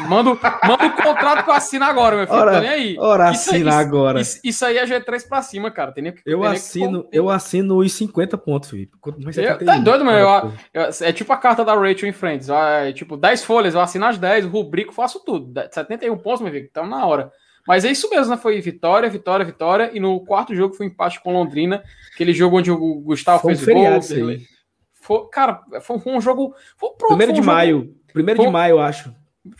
[0.10, 0.32] Manda,
[0.68, 2.40] manda o contrato que eu assino agora, meu filho.
[2.40, 2.96] Ora, tá nem aí.
[2.98, 4.20] Ora, assina agora.
[4.20, 5.92] Isso, isso, aí é G3 pra cima, cara.
[5.92, 8.98] Tem, eu, tem assino, eu assino os 50 pontos, Felipe.
[9.38, 10.18] Eu, tá doido, mano.
[10.18, 12.50] Eu, eu, é tipo a carta da Rachel em Friends.
[12.50, 15.54] É, tipo, 10 folhas, eu assino as 10, rubrico, faço tudo.
[15.72, 16.66] 71 pontos, meu filho.
[16.66, 17.32] Estamos na hora.
[17.68, 18.38] Mas é isso mesmo, né?
[18.38, 19.92] Foi vitória, vitória, vitória.
[19.94, 21.84] E no quarto jogo foi um empate com Londrina.
[22.16, 24.40] Aquele jogo onde o Gustavo foi fez o gol.
[25.02, 26.56] Foi, cara, foi, foi, um jogo.
[26.78, 27.80] Foi, primeiro de um maio.
[27.82, 29.14] Jogo, primeiro de maio, eu acho.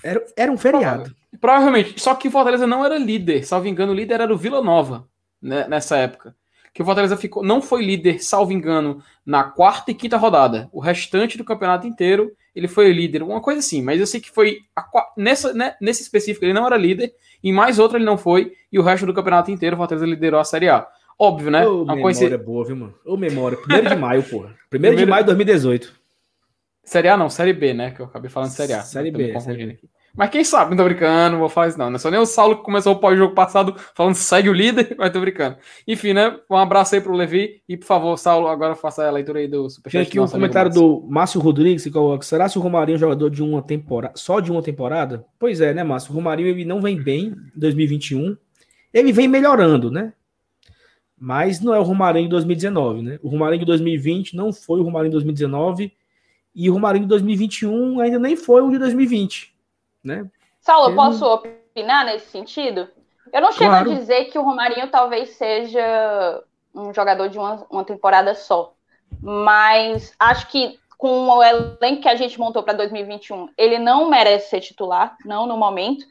[0.04, 1.16] Era, era um feriado.
[1.40, 2.00] Provavelmente.
[2.00, 3.46] Só que o Fortaleza não era líder.
[3.46, 5.08] Salvo engano, o líder era o Vila Nova
[5.42, 6.36] né, nessa época.
[6.74, 10.70] Que o Fortaleza ficou, não foi líder, salvo engano, na quarta e quinta rodada.
[10.72, 13.82] O restante do campeonato inteiro ele foi líder, uma coisa assim.
[13.82, 14.86] Mas eu sei que foi a,
[15.18, 17.14] nessa, né, nesse específico ele não era líder,
[17.44, 20.40] em mais outro ele não foi, e o resto do campeonato inteiro o Fortaleza liderou
[20.40, 20.88] a Série A.
[21.20, 21.68] Óbvio, né?
[21.68, 22.38] Ô, memória coisa...
[22.38, 22.96] boa, viu, mano?
[23.06, 23.58] Ô, memória.
[23.58, 24.56] Primeiro de maio, porra.
[24.70, 26.01] Primeiro, Primeiro de maio de 2018.
[26.92, 27.92] Série A não, Série B, né?
[27.92, 28.82] Que eu acabei falando Série A.
[28.82, 29.40] Série B.
[29.40, 29.80] Série B.
[30.14, 31.90] Mas quem sabe, não tô brincando, não vou falar isso não.
[31.90, 34.94] Não é só nem o Saulo que começou o pós-jogo passado falando segue o líder,
[35.00, 35.56] mas tô brincando.
[35.88, 36.38] Enfim, né?
[36.50, 39.70] Um abraço aí pro Levi e, por favor, Saulo, agora faça a leitura aí do
[39.70, 40.02] Superchat.
[40.02, 43.00] Tem aqui um comentário do Márcio Rodrigues que coloca: será se o Romarinho é um
[43.00, 45.24] jogador de uma temporada, só de uma temporada?
[45.40, 46.12] Pois é, né, Márcio?
[46.12, 48.36] O Romarinho ele não vem bem em 2021.
[48.94, 50.12] Ele vem melhorando, né?
[51.18, 53.20] Mas não é o Romarinho de 2019, né?
[53.24, 55.94] O Romarinho de 2020 não foi o Romarinho de 2019
[56.54, 59.54] e o Romarinho de 2021 ainda nem foi o de 2020,
[60.04, 60.30] né?
[60.60, 60.96] Saulo, Ele...
[60.96, 62.88] posso opinar nesse sentido?
[63.32, 63.92] Eu não chego claro.
[63.92, 68.74] a dizer que o Romarinho talvez seja um jogador de uma, uma temporada só,
[69.22, 74.52] mas acho que com o elenco que a gente montou para 2021, ele não merece
[74.52, 76.06] ser titular, não no momento.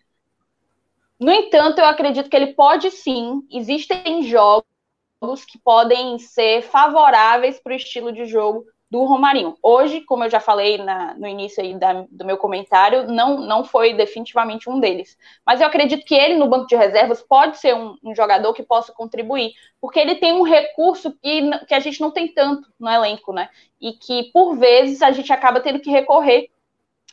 [1.18, 3.46] No entanto, eu acredito que ele pode sim.
[3.52, 9.56] Existem jogos que podem ser favoráveis para o estilo de jogo do Romarinho.
[9.62, 13.64] Hoje, como eu já falei na, no início aí da, do meu comentário, não, não
[13.64, 15.16] foi definitivamente um deles.
[15.46, 18.64] Mas eu acredito que ele, no banco de reservas, pode ser um, um jogador que
[18.64, 22.90] possa contribuir, porque ele tem um recurso que, que a gente não tem tanto no
[22.90, 23.48] elenco, né?
[23.80, 26.50] E que, por vezes, a gente acaba tendo que recorrer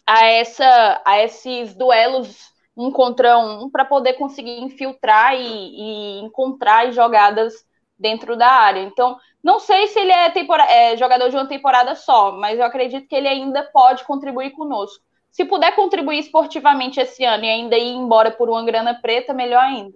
[0.04, 6.92] a, essa, a esses duelos um contra um para poder conseguir infiltrar e, e encontrar
[6.92, 7.67] jogadas
[7.98, 8.82] dentro da área.
[8.82, 10.34] Então, não sei se ele é,
[10.70, 15.04] é, jogador de uma temporada só, mas eu acredito que ele ainda pode contribuir conosco.
[15.32, 19.62] Se puder contribuir esportivamente esse ano e ainda ir embora por uma grana preta, melhor
[19.62, 19.96] ainda.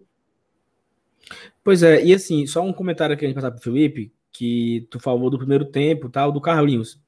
[1.64, 4.88] Pois é, e assim, só um comentário aqui a gente passar para o Felipe, que
[4.90, 7.00] tu falou do primeiro tempo, tal, do Carlinhos.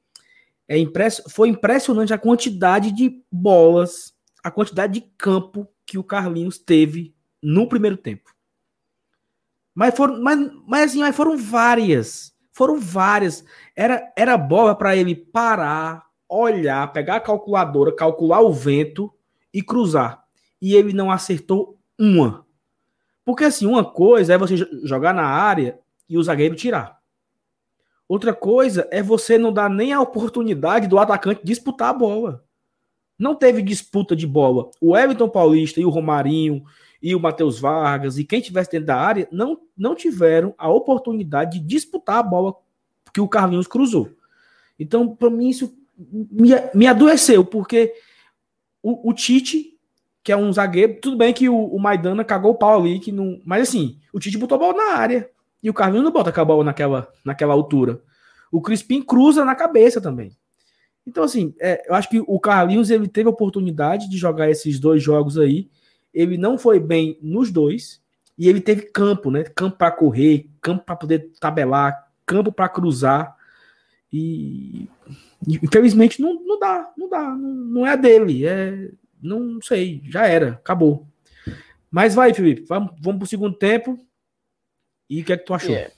[0.68, 1.22] É impress...
[1.30, 7.68] Foi impressionante a quantidade de bolas, a quantidade de campo que o Carlinhos teve no
[7.68, 8.33] primeiro tempo.
[9.74, 12.34] Mas foram, mas, mas assim, mas foram várias.
[12.52, 13.44] Foram várias.
[13.76, 19.12] Era, era bola para ele parar, olhar, pegar a calculadora, calcular o vento
[19.54, 20.24] e cruzar.
[20.62, 22.46] E ele não acertou uma.
[23.26, 27.00] Porque assim, uma coisa é você jogar na área e o zagueiro tirar.
[28.08, 32.44] Outra coisa é você não dar nem a oportunidade do atacante disputar a bola.
[33.18, 34.70] Não teve disputa de bola.
[34.82, 36.64] O Everton Paulista e o Romarinho
[37.04, 41.60] e o Matheus Vargas e quem estivesse dentro da área não, não tiveram a oportunidade
[41.60, 42.56] de disputar a bola
[43.14, 44.10] que o Carlinhos cruzou.
[44.80, 47.94] Então, para mim, isso me, me adoeceu, porque
[48.82, 49.78] o, o, Tite,
[50.24, 53.12] que é um zagueiro, tudo bem que o, o Maidana cagou o pau ali, que
[53.12, 55.30] não, mas assim, o Tite botou a bola na área.
[55.62, 58.02] E o Carlinhos não bota a bola naquela, naquela altura.
[58.50, 60.32] O Crispim cruza na cabeça também.
[61.06, 64.80] Então, assim, é, eu acho que o Carlinhos ele teve a oportunidade de jogar esses
[64.80, 65.70] dois jogos aí.
[66.14, 68.02] Ele não foi bem nos dois.
[68.38, 69.44] E ele teve campo, né?
[69.44, 73.36] Campo para correr, campo para poder tabelar, campo para cruzar.
[74.12, 74.88] E
[75.48, 80.52] infelizmente não, não dá, não dá, não, não é dele, é não sei, já era,
[80.54, 81.08] acabou.
[81.90, 83.98] Mas vai, Felipe, vamos, vamos pro segundo tempo.
[85.10, 85.72] E o que é que tu achou?
[85.72, 85.94] Yeah.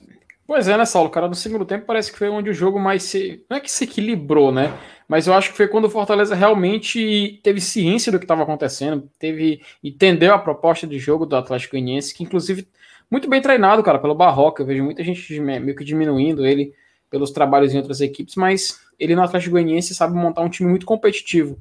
[0.46, 1.10] Pois é, né, Saulo?
[1.10, 3.44] Cara, no segundo tempo parece que foi onde o jogo mais se.
[3.50, 4.72] Não é que se equilibrou, né?
[5.08, 9.10] Mas eu acho que foi quando o Fortaleza realmente teve ciência do que estava acontecendo,
[9.18, 12.68] teve entendeu a proposta de jogo do Atlético Goianiense, que inclusive
[13.10, 14.62] muito bem treinado, cara, pelo Barroca.
[14.62, 16.72] Eu vejo muita gente meio que diminuindo ele
[17.10, 20.86] pelos trabalhos em outras equipes, mas ele no Atlético Goianiense sabe montar um time muito
[20.86, 21.58] competitivo.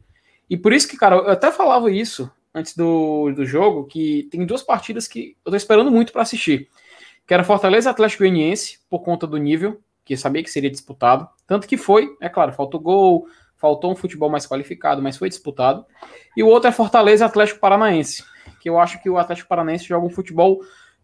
[0.48, 4.46] E por isso que, cara, eu até falava isso antes do, do jogo, que tem
[4.46, 6.70] duas partidas que eu tô esperando muito para assistir
[7.28, 11.28] que era Fortaleza Atlético Goianiense, por conta do nível, que sabia que seria disputado.
[11.48, 15.86] Tanto que foi, é claro, faltou gol, faltou um futebol mais qualificado, mas foi disputado.
[16.38, 18.24] E o outro é Fortaleza Atlético Paranaense,
[18.62, 20.62] que eu acho que o Atlético Paranaense joga um futebol.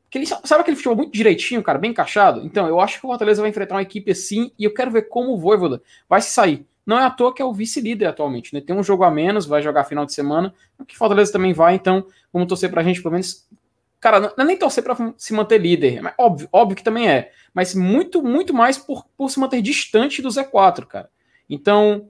[0.09, 2.45] Que ele, sabe aquele futebol muito direitinho, cara, bem encaixado?
[2.45, 5.03] Então, eu acho que o Fortaleza vai enfrentar uma equipe assim e eu quero ver
[5.03, 6.67] como o Voivoda vai se sair.
[6.85, 8.59] Não é à toa que é o vice-líder atualmente, né?
[8.59, 10.53] Tem um jogo a menos, vai jogar final de semana,
[10.87, 13.47] que Fortaleza também vai, então vamos torcer pra gente pelo menos
[14.01, 17.31] Cara, não é nem torcer para se manter líder, mas óbvio, óbvio que também é.
[17.53, 21.09] Mas muito, muito mais por, por se manter distante do Z4, cara.
[21.47, 22.09] Então,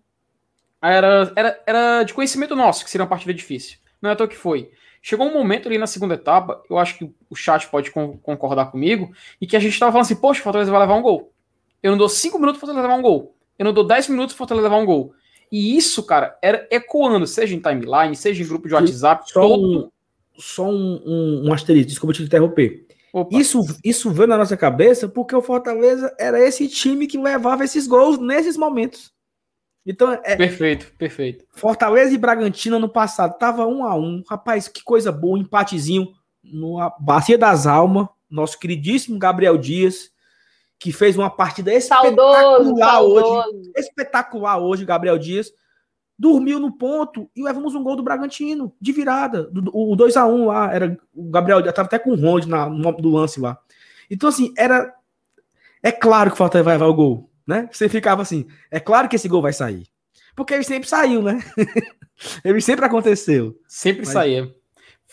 [0.81, 3.77] era, era, era de conhecimento nosso que seria uma partida difícil.
[4.01, 4.71] Não é à toa que foi.
[5.01, 9.11] Chegou um momento ali na segunda etapa, eu acho que o chat pode concordar comigo,
[9.41, 11.33] e que a gente tava falando assim, poxa, o Fortaleza vai levar um gol.
[11.83, 13.35] Eu não dou 5 minutos para Fortaleza levar um gol.
[13.59, 15.13] Eu não dou 10 minutos para Fortaleza levar um gol.
[15.51, 19.91] E isso, cara, era ecoando, seja em timeline, seja em grupo de WhatsApp, Só todo
[20.37, 22.85] só um, um, um asterisco, desculpa te interromper.
[23.29, 27.85] Isso, isso veio na nossa cabeça porque o Fortaleza era esse time que levava esses
[27.85, 29.11] gols nesses momentos.
[29.85, 31.45] Então, é, perfeito, perfeito.
[31.51, 34.23] Fortaleza e Bragantino no passado tava um a um.
[34.29, 36.13] Rapaz, que coisa boa, um empatezinho
[36.43, 40.11] no Bacia das Almas, nosso queridíssimo Gabriel Dias,
[40.79, 43.71] que fez uma partida espetacular saudoso, hoje.
[43.75, 45.51] Espetacular hoje, Gabriel Dias
[46.21, 49.45] dormiu no ponto e levamos um gol do Bragantino, de virada.
[49.45, 52.47] Do, o 2 a 1 lá, era o Gabriel já tava até com o Ronde
[52.47, 53.57] na, no, do lance lá.
[54.07, 54.93] Então, assim, era.
[55.81, 57.67] É claro que o Fortaleza vai levar o gol, né?
[57.71, 59.87] Você ficava assim, é claro que esse gol vai sair.
[60.35, 61.43] Porque ele sempre saiu, né?
[62.45, 63.59] ele sempre aconteceu.
[63.67, 64.13] Sempre Mas...
[64.13, 64.53] saía.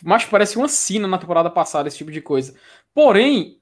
[0.05, 2.55] Mas parece uma sina na temporada passada, esse tipo de coisa.
[2.92, 3.59] Porém,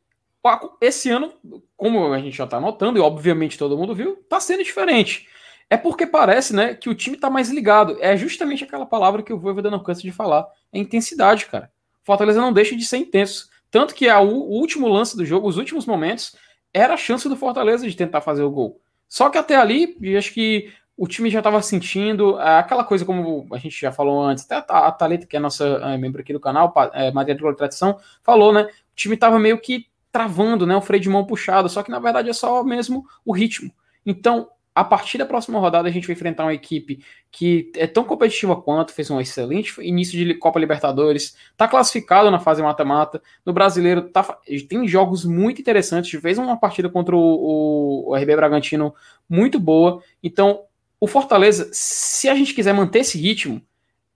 [0.81, 1.33] esse ano,
[1.77, 5.29] como a gente já tá notando, e obviamente todo mundo viu, tá sendo diferente.
[5.69, 7.97] É porque parece, né, que o time tá mais ligado.
[8.01, 10.47] É justamente aquela palavra que o Voivoda não cansa de falar.
[10.73, 11.71] É intensidade, cara.
[12.05, 13.49] Fortaleza não deixa de ser intenso.
[13.71, 16.37] Tanto que a, o último lance do jogo, os últimos momentos,
[16.73, 18.81] era a chance do Fortaleza de tentar fazer o gol.
[19.09, 23.47] Só que até ali, acho que o time já estava sentindo é, aquela coisa como
[23.53, 26.41] a gente já falou antes, até a Thalita, que é nossa é, membro aqui do
[26.41, 28.63] canal, é, Maria de Tradição, falou, né?
[28.63, 30.75] O time estava meio que travando, né?
[30.75, 33.71] O freio de mão puxado, só que na verdade é só mesmo o ritmo.
[34.05, 38.05] Então, a partir da próxima rodada a gente vai enfrentar uma equipe que é tão
[38.05, 43.55] competitiva quanto, fez um excelente início de Copa Libertadores, está classificado na fase mata-mata, no
[43.55, 48.95] brasileiro tá, tem jogos muito interessantes, fez uma partida contra o, o, RB Bragantino
[49.27, 50.65] muito boa, então
[51.01, 53.63] o Fortaleza, se a gente quiser manter esse ritmo,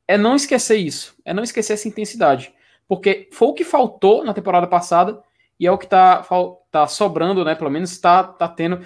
[0.07, 2.53] é não esquecer isso, é não esquecer essa intensidade,
[2.87, 5.23] porque foi o que faltou na temporada passada
[5.59, 6.23] e é o que está
[6.70, 7.55] tá sobrando, né?
[7.55, 8.81] Pelo menos está tá tendo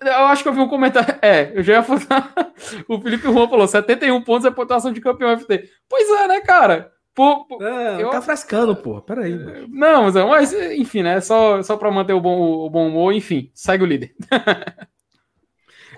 [0.00, 1.14] eu acho que eu vi um comentário.
[1.22, 2.32] É, eu já ia falar.
[2.88, 5.68] o Felipe Juan falou: 71 pontos é pontuação de campeão FT.
[5.88, 6.92] Pois é, né, cara?
[7.14, 8.10] Pô, pô, é, eu...
[8.10, 9.00] Tá frescando, pô.
[9.02, 9.34] Peraí.
[9.34, 9.68] Mano.
[9.68, 11.20] Não, mas, mas, enfim, né?
[11.20, 14.14] Só, só pra manter o bom, o bom humor, enfim, segue o líder.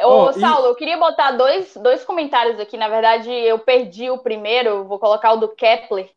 [0.03, 0.71] Ô, oh, Saulo, e...
[0.71, 2.77] eu queria botar dois, dois comentários aqui.
[2.77, 6.11] Na verdade, eu perdi o primeiro, vou colocar o do Kepler,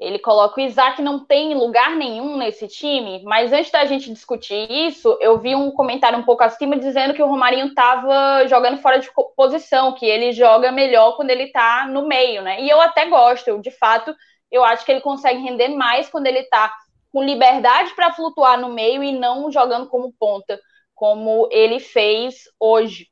[0.00, 4.68] ele coloca o Isaac não tem lugar nenhum nesse time, mas antes da gente discutir
[4.68, 8.98] isso, eu vi um comentário um pouco acima dizendo que o Romarinho estava jogando fora
[8.98, 12.60] de posição, que ele joga melhor quando ele está no meio, né?
[12.60, 14.14] E eu até gosto, de fato,
[14.50, 16.74] eu acho que ele consegue render mais quando ele está
[17.12, 20.58] com liberdade para flutuar no meio e não jogando como ponta,
[20.94, 23.06] como ele fez hoje.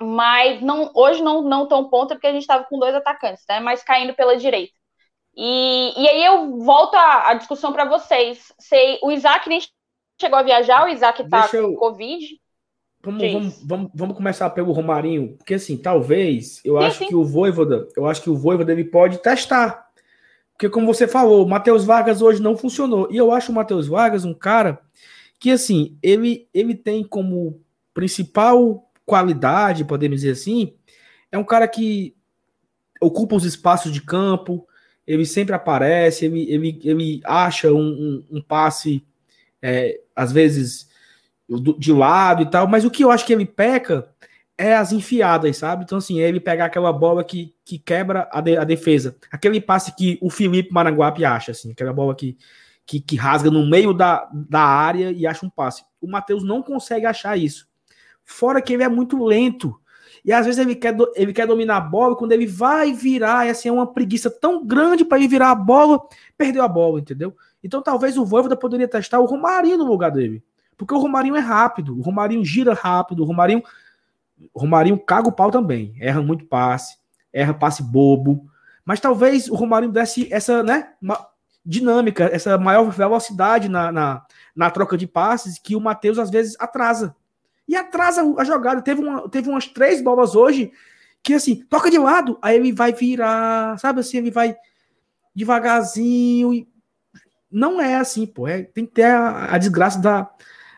[0.00, 3.60] Mas não, hoje não, não tão ponta, porque a gente estava com dois atacantes, né?
[3.60, 4.75] Mas caindo pela direita.
[5.36, 8.52] E, e aí eu volto a, a discussão para vocês.
[8.58, 9.60] Sei, o Isaac nem
[10.20, 11.70] chegou a viajar, o Isaac tá eu...
[11.70, 12.40] com Covid.
[13.02, 17.06] Vamos, vamos, vamos, vamos, começar pelo Romarinho, porque assim, talvez, eu sim, acho sim.
[17.06, 19.86] que o Voivoda, eu acho que o Voivoda ele pode testar.
[20.52, 23.06] Porque como você falou, o Matheus Vargas hoje não funcionou.
[23.10, 25.06] E eu acho o Matheus Vargas um cara que
[25.38, 27.60] que assim, ele, ele tem como
[27.92, 30.74] principal qualidade, podemos dizer assim,
[31.30, 32.16] é um cara que
[33.00, 34.66] ocupa os espaços de campo,
[35.06, 39.04] ele sempre aparece, ele, ele, ele acha um, um, um passe,
[39.62, 40.88] é, às vezes,
[41.78, 44.08] de lado e tal, mas o que eu acho que ele peca
[44.58, 45.84] é as enfiadas, sabe?
[45.84, 49.16] Então, assim, é ele pegar aquela bola que, que quebra a, de, a defesa.
[49.30, 52.36] Aquele passe que o Felipe Maranguape acha, assim, aquela bola que,
[52.86, 55.84] que, que rasga no meio da, da área e acha um passe.
[56.00, 57.68] O Matheus não consegue achar isso.
[58.24, 59.78] Fora que ele é muito lento.
[60.26, 63.46] E às vezes ele quer, ele quer dominar a bola, e quando ele vai virar,
[63.46, 66.02] é assim, é uma preguiça tão grande para ele virar a bola,
[66.36, 67.32] perdeu a bola, entendeu?
[67.62, 70.42] Então talvez o Voivoda poderia testar o Romarinho no lugar dele.
[70.76, 73.62] Porque o Romarinho é rápido, o Romarinho gira rápido, o Romarinho,
[74.52, 76.98] o Romarinho caga o pau também, erra muito passe,
[77.32, 78.50] erra passe bobo.
[78.84, 80.88] Mas talvez o Romarinho desse essa, né,
[81.64, 86.56] dinâmica, essa maior velocidade na, na, na troca de passes que o Matheus às vezes
[86.58, 87.14] atrasa
[87.68, 88.82] e atrasa a jogada.
[88.82, 90.72] Teve, uma, teve umas três bolas hoje
[91.22, 94.56] que assim, toca de lado, aí ele vai virar, sabe assim, ele vai
[95.34, 96.54] devagarzinho.
[96.54, 96.68] E...
[97.50, 98.46] Não é assim, pô.
[98.46, 100.30] É, tem que ter a, a desgraça da,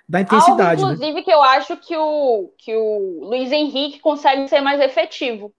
[0.09, 0.83] da intensidade.
[0.83, 0.95] Algo, né?
[0.95, 1.23] inclusive, né?
[1.23, 5.53] que eu acho que o, que o Luiz Henrique consegue ser mais efetivo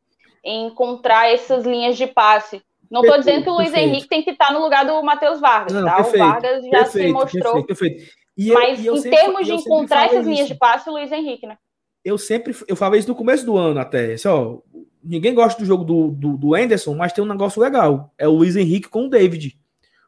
[0.43, 2.61] em encontrar essas linhas de passe.
[2.89, 3.89] Não estou dizendo que o Luiz perfeito.
[3.89, 5.97] Henrique tem que estar no lugar do Matheus Vargas, não, tá?
[5.97, 7.63] Perfeito, o Vargas já perfeito, se mostrou.
[7.63, 11.11] Perfeito, e Mas eu, em sempre, termos de encontrar essas linhas de passe, o Luiz
[11.11, 11.57] Henrique, né?
[12.05, 14.13] Eu sempre eu falei isso no começo do ano até.
[14.13, 14.59] Assim, ó,
[15.03, 18.13] ninguém gosta do jogo do, do, do Anderson, mas tem um negócio legal.
[18.17, 19.59] É o Luiz Henrique com o David.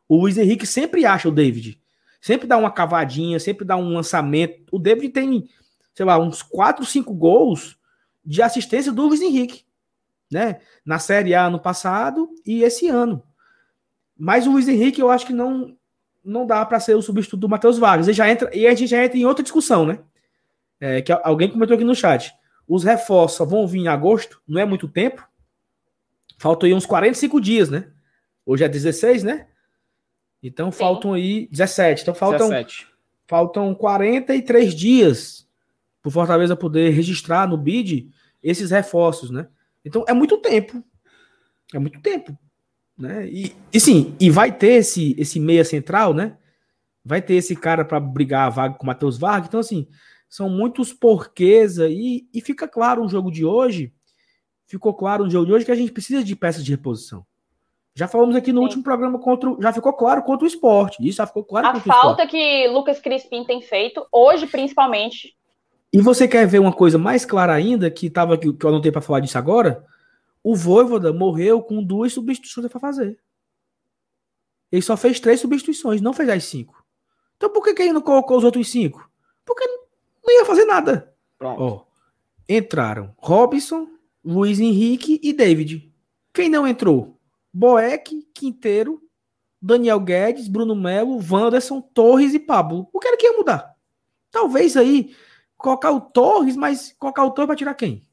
[0.07, 1.77] O Luiz Henrique sempre acha o David.
[2.21, 4.63] Sempre dá uma cavadinha, sempre dá um lançamento.
[4.71, 5.49] O David tem,
[5.93, 7.77] sei lá, uns 4, 5 gols
[8.23, 9.65] de assistência do Luiz Henrique.
[10.31, 10.61] Né?
[10.85, 13.21] Na Série A ano passado e esse ano.
[14.17, 15.75] Mas o Luiz Henrique eu acho que não
[16.23, 18.07] não dá para ser o substituto do Matheus Vargas.
[18.07, 19.99] E, já entra, e a gente já entra em outra discussão, né?
[20.79, 22.33] É, que alguém comentou aqui no chat.
[22.67, 25.27] Os reforços vão vir em agosto, não é muito tempo.
[26.37, 27.91] Faltam aí uns 45 dias, né?
[28.45, 29.47] Hoje é 16, né?
[30.41, 30.79] Então Sim.
[30.79, 32.01] faltam aí 17.
[32.01, 32.87] Então faltam, 17.
[33.27, 35.47] faltam 43 dias
[36.01, 38.09] para o Fortaleza poder registrar no BID
[38.41, 39.47] esses reforços, né?
[39.85, 40.83] Então é muito tempo.
[41.73, 42.37] É muito tempo
[43.01, 43.27] né?
[43.27, 46.37] E, e sim, e vai ter esse, esse meia central, né?
[47.03, 49.47] Vai ter esse cara para brigar a vaga com o Matheus Vargas.
[49.47, 49.87] Então, assim,
[50.29, 52.27] são muitos porquês aí.
[52.33, 53.91] E fica claro no jogo de hoje.
[54.67, 57.25] Ficou claro no jogo de hoje que a gente precisa de peças de reposição.
[57.93, 58.63] Já falamos aqui no Sim.
[58.63, 59.53] último programa contra.
[59.59, 61.05] Já ficou claro contra o esporte.
[61.05, 61.67] Isso já ficou claro.
[61.67, 65.35] A falta que Lucas Crispim tem feito, hoje principalmente.
[65.91, 68.93] E você quer ver uma coisa mais clara ainda, que, tava, que eu não tenho
[68.93, 69.83] para falar disso agora?
[70.43, 73.19] O Voivoda morreu com duas substituições para fazer.
[74.71, 76.83] Ele só fez três substituições, não fez as cinco.
[77.37, 79.09] Então por que, que ele não colocou os outros cinco?
[79.45, 81.13] Porque não ia fazer nada.
[81.59, 81.85] Ó,
[82.47, 83.87] entraram Robson,
[84.23, 85.91] Luiz Henrique e David.
[86.33, 87.19] Quem não entrou?
[87.53, 89.01] Boeck, Quinteiro,
[89.61, 92.87] Daniel Guedes, Bruno Melo, Wanderson, Torres e Pablo.
[92.93, 93.75] O que era que ia mudar?
[94.31, 95.15] Talvez aí
[95.57, 98.07] colocar o Torres, mas colocar o Torres para tirar quem?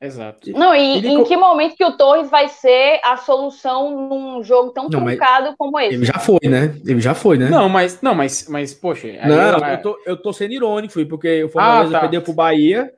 [0.00, 0.50] Exato.
[0.52, 1.08] Não, e ele...
[1.08, 5.54] em que momento que o Torres vai ser a solução num jogo tão não, truncado
[5.56, 5.94] como esse?
[5.94, 6.78] Ele já foi, né?
[6.84, 7.48] Ele já foi, né?
[7.48, 9.08] Não, mas, não, mas, mas poxa.
[9.26, 12.00] Não, eu, tô, eu tô sendo irônico, porque o Fortaleza ah, tá.
[12.00, 12.92] perdeu pro Bahia,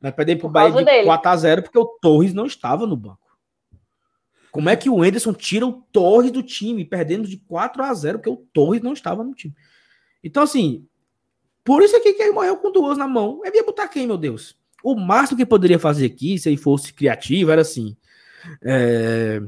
[0.00, 0.12] né?
[0.12, 1.08] Perdeu pro Bahia de dele.
[1.08, 3.18] 4x0 porque o Torres não estava no banco.
[4.52, 8.18] Como é que o Enderson tira o Torres do time, perdendo de 4 a 0
[8.18, 9.54] porque o Torres não estava no time?
[10.22, 10.86] Então, assim,
[11.64, 13.40] por isso aqui que ele morreu com duas na mão.
[13.44, 14.56] Ele ia botar quem, meu Deus?
[14.86, 17.96] O máximo que poderia fazer aqui, se ele fosse criativo, era assim.
[18.64, 19.40] É,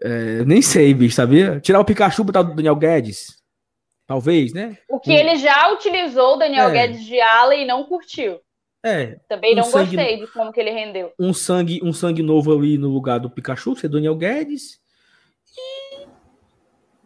[0.00, 1.58] é, nem sei, bicho, sabia?
[1.58, 3.42] Tirar o Pikachu e botar o Daniel Guedes.
[4.06, 4.78] Talvez, né?
[4.88, 6.72] O que ele já utilizou o Daniel é.
[6.72, 8.38] Guedes de ala e não curtiu.
[8.80, 9.18] É.
[9.28, 11.12] Também um não sangue, gostei de como que ele rendeu.
[11.18, 14.78] Um sangue, um sangue novo ali no lugar do Pikachu, ser Daniel Guedes.
[15.58, 16.06] E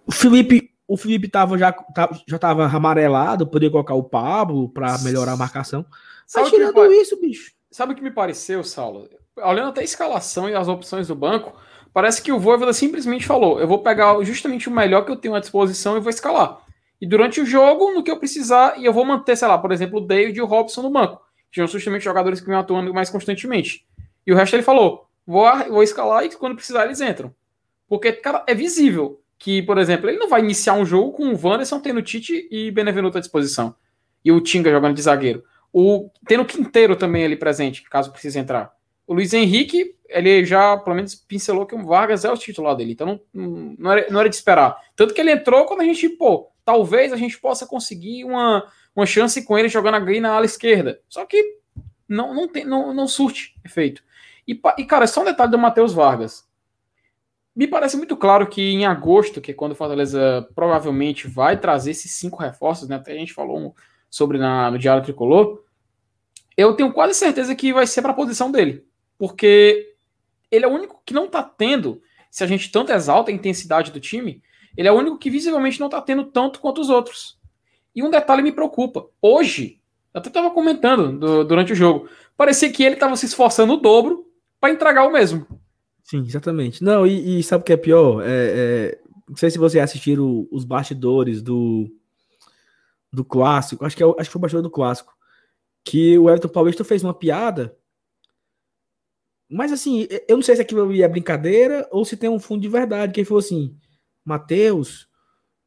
[0.06, 1.74] o Felipe, o Felipe tava já,
[2.28, 5.86] já tava amarelado, poderia colocar o Pablo para melhorar a marcação.
[6.28, 6.94] Sabe tirando pare...
[6.94, 7.52] isso, bicho.
[7.70, 9.08] Sabe o que me pareceu, Saulo?
[9.36, 11.58] Olhando até a escalação e as opções do banco,
[11.92, 15.34] parece que o Voivoda simplesmente falou: eu vou pegar justamente o melhor que eu tenho
[15.34, 16.58] à disposição e vou escalar.
[17.00, 19.72] E durante o jogo, no que eu precisar, e eu vou manter, sei lá, por
[19.72, 21.22] exemplo, o David e o Robson no banco.
[21.50, 23.86] Que são justamente jogadores que vêm atuando mais constantemente.
[24.26, 27.34] E o resto ele falou: vou, vou escalar e quando precisar eles entram.
[27.88, 31.40] Porque, cara, é visível que, por exemplo, ele não vai iniciar um jogo com o
[31.42, 33.74] Wanderson tendo Tite e Benevenuto à disposição.
[34.22, 35.42] E o Tinga jogando de zagueiro.
[35.72, 38.72] O, tendo o Quinteiro também ali presente, caso precise entrar.
[39.06, 42.92] O Luiz Henrique, ele já, pelo menos, pincelou que o Vargas é o titular dele.
[42.92, 44.76] Então não, não, era, não era de esperar.
[44.94, 49.06] Tanto que ele entrou quando a gente, pô, talvez a gente possa conseguir uma, uma
[49.06, 51.00] chance com ele jogando ali na ala esquerda.
[51.08, 51.58] Só que
[52.08, 54.02] não, não, tem, não, não surte efeito.
[54.46, 56.48] E, e, cara, só um detalhe do Matheus Vargas.
[57.54, 61.90] Me parece muito claro que em agosto, que é quando o Fortaleza provavelmente vai trazer
[61.90, 62.96] esses cinco reforços, né?
[62.96, 63.74] Até a gente falou
[64.10, 65.62] sobre na, no Diário Tricolor.
[66.56, 68.84] Eu tenho quase certeza que vai ser para a posição dele.
[69.18, 69.94] Porque
[70.50, 72.00] ele é o único que não está tendo,
[72.30, 74.42] se a gente tanto exalta a intensidade do time,
[74.76, 77.38] ele é o único que visivelmente não está tendo tanto quanto os outros.
[77.94, 79.06] E um detalhe me preocupa.
[79.20, 79.80] Hoje,
[80.14, 83.76] eu até estava comentando do, durante o jogo, parecia que ele estava se esforçando o
[83.78, 84.26] dobro
[84.60, 85.46] para entregar o mesmo.
[86.02, 86.82] Sim, exatamente.
[86.82, 88.22] Não, e, e sabe o que é pior?
[88.22, 88.98] É, é,
[89.28, 91.90] não sei se você assistiram os bastidores do,
[93.12, 95.14] do clássico, acho que, é, acho que foi o bastidor do clássico,
[95.84, 97.76] que o Everton Paulista fez uma piada,
[99.50, 102.68] mas assim, eu não sei se aquilo é brincadeira ou se tem um fundo de
[102.68, 103.74] verdade, que ele falou assim,
[104.24, 105.08] Matheus,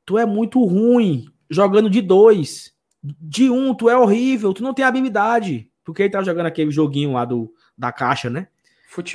[0.06, 2.72] tu é muito ruim jogando de dois.
[3.04, 5.72] De um, tu é horrível, tu não tem habilidade.
[5.84, 8.48] Porque ele tá jogando aquele joguinho lá do, da caixa, né?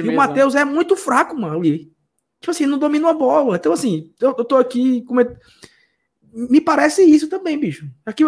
[0.02, 1.92] e o Matheus é muito fraco, mano, ali.
[2.40, 3.56] Tipo assim, não domina a bola.
[3.56, 5.02] Então, assim, eu, eu tô aqui.
[5.02, 5.38] Comet...
[6.36, 7.88] Me parece isso também, bicho.
[8.04, 8.22] Aqui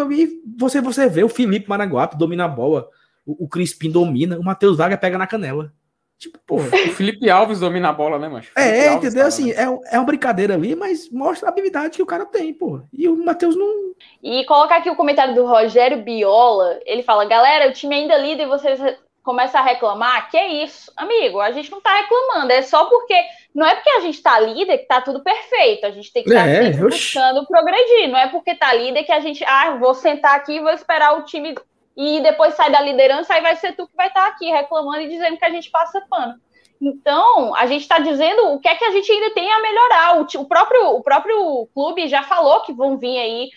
[0.57, 2.89] você, você vê o Felipe Maraguape domina a bola,
[3.27, 5.71] o, o Crispim domina, o Matheus Vaga pega na canela.
[6.19, 6.67] Tipo, porra.
[6.67, 8.51] O Felipe Alves domina a bola, né, macho?
[8.57, 9.23] É, Alves entendeu?
[9.23, 12.53] Tá assim, é, é uma brincadeira ali, mas mostra a habilidade que o cara tem,
[12.53, 12.81] pô.
[12.93, 13.93] E o Matheus não.
[14.23, 16.81] E colocar aqui o comentário do Rogério Biola.
[16.85, 18.81] Ele fala: galera, o time ainda é líder e vocês
[19.23, 20.29] começam a reclamar.
[20.31, 21.41] Que é isso, amigo?
[21.41, 22.53] A gente não tá reclamando.
[22.53, 23.15] É só porque.
[23.55, 25.87] Não é porque a gente tá líder que tá tudo perfeito.
[25.87, 28.09] A gente tem que estar é, buscando progredir.
[28.09, 29.45] Não é porque tá líder que a gente.
[29.45, 31.55] Ah, vou sentar aqui e vou esperar o time
[32.01, 35.09] e depois sai da liderança, aí vai ser tu que vai estar aqui reclamando e
[35.09, 36.41] dizendo que a gente passa pano.
[36.81, 40.21] Então, a gente está dizendo o que é que a gente ainda tem a melhorar.
[40.21, 43.51] O, o, próprio, o próprio clube já falou que vão vir aí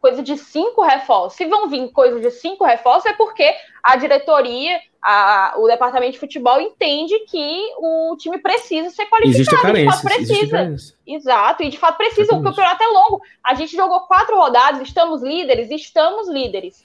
[0.00, 1.36] coisa de cinco reforços.
[1.36, 3.52] Se vão vir coisa de cinco reforços, é porque
[3.82, 9.40] a diretoria, a, o departamento de futebol entende que o time precisa ser qualificado.
[9.40, 10.94] Existe carência, de fato precisa.
[11.06, 12.22] Exato, e de fato precisa.
[12.22, 12.46] Exatamente.
[12.46, 13.22] O campeonato é longo.
[13.42, 16.84] A gente jogou quatro rodadas, estamos líderes, estamos líderes.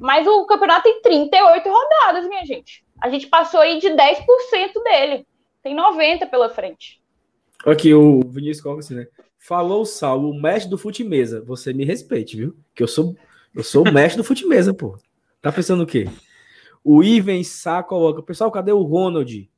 [0.00, 2.84] Mas o campeonato tem 38 rodadas, minha gente.
[3.00, 3.96] A gente passou aí de 10%
[4.84, 5.26] dele.
[5.62, 7.00] Tem 90 pela frente.
[7.64, 9.06] Aqui, o Vinícius assim, né?
[9.38, 11.42] Falou o Saulo, o mestre do fute mesa.
[11.42, 12.56] Você me respeite, viu?
[12.74, 13.16] Que eu sou,
[13.54, 14.98] eu sou o mestre do fute mesa, pô.
[15.40, 16.08] Tá pensando o quê?
[16.84, 19.48] O Iven Sá coloca, pessoal, cadê o Ronald?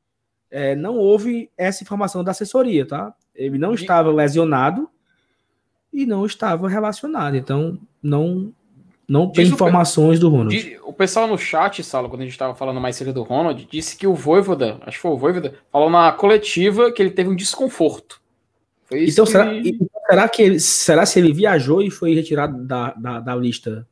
[0.50, 3.14] É, não houve essa informação da assessoria, tá?
[3.34, 4.88] Ele não estava lesionado
[5.92, 7.36] e não estava relacionado.
[7.36, 8.52] Então, não
[9.06, 10.78] não tem informações do Ronald.
[10.82, 13.96] O pessoal no chat, Sala, quando a gente estava falando mais cedo do Ronald, disse
[13.96, 17.36] que o Voivoda, acho que foi o Voivoda, falou na coletiva que ele teve um
[17.36, 18.20] desconforto.
[18.90, 19.30] então, que...
[19.30, 19.52] será,
[20.08, 23.86] será que ele, será se ele viajou e foi retirado da, da, da lista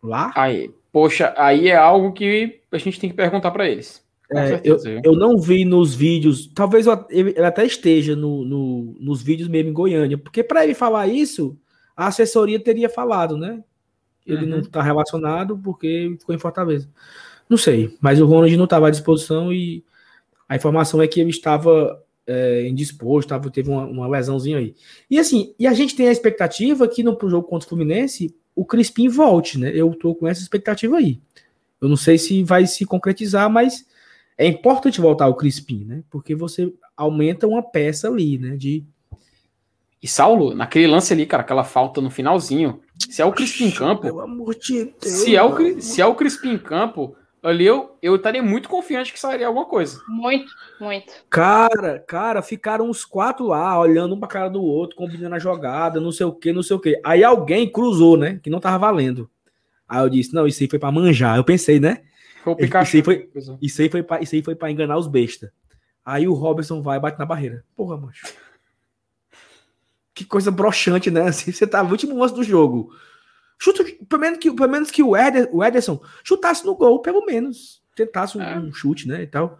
[0.00, 0.30] lá?
[0.36, 4.00] Aí, poxa, aí é algo que a gente tem que perguntar para eles.
[4.30, 9.48] É, eu, eu não vi nos vídeos, talvez ele, até esteja no, no, nos vídeos
[9.48, 11.58] mesmo em Goiânia, porque para ele falar isso,
[11.96, 13.64] a assessoria teria falado, né?
[14.24, 14.50] Ele uhum.
[14.50, 16.88] não está relacionado porque ficou em Fortaleza.
[17.50, 19.84] Não sei, mas o Ronald não estava à disposição e
[20.48, 24.76] a informação é que ele estava é, indisposto, tava, teve uma, uma lesãozinha aí.
[25.10, 28.64] E assim, e a gente tem a expectativa que no jogo contra o Fluminense o
[28.64, 29.70] Crispim volte, né?
[29.74, 31.20] Eu tô com essa expectativa aí.
[31.80, 33.86] Eu não sei se vai se concretizar, mas
[34.38, 36.02] é importante voltar o Crispim, né?
[36.10, 38.56] Porque você aumenta uma peça ali, né?
[38.56, 38.84] De
[40.04, 42.78] e Saulo, naquele lance ali, cara, aquela falta no finalzinho,
[43.08, 44.02] se é o Crispim em campo.
[44.02, 44.98] Pelo amor de Deus.
[45.00, 49.12] Se é o, se é o Crispim em campo, ali eu, eu estaria muito confiante
[49.12, 50.00] que sairia alguma coisa.
[50.08, 51.12] Muito, muito.
[51.28, 56.00] Cara, cara, ficaram os quatro lá, olhando um pra cara do outro, combinando a jogada,
[56.00, 57.00] não sei o que, não sei o que.
[57.04, 58.40] Aí alguém cruzou, né?
[58.42, 59.30] Que não tava valendo.
[59.88, 61.36] Aí eu disse, não, isso aí foi pra manjar.
[61.36, 62.02] Eu pensei, né?
[62.42, 62.96] Foi o Pikachu.
[62.96, 63.30] Isso aí foi,
[63.60, 65.50] isso aí foi, pra, isso aí foi pra enganar os bestas.
[66.04, 67.64] Aí o Robertson vai e bate na barreira.
[67.76, 68.26] Porra, macho.
[70.14, 71.28] Que coisa broxante, né?
[71.28, 72.90] Assim, você tá no último lance do jogo.
[73.58, 77.24] Chuta, pelo menos que, pelo menos que o, Eder, o Ederson chutasse no gol, pelo
[77.24, 77.82] menos.
[77.94, 78.58] Tentasse um, é.
[78.58, 79.22] um chute, né?
[79.22, 79.58] E tal.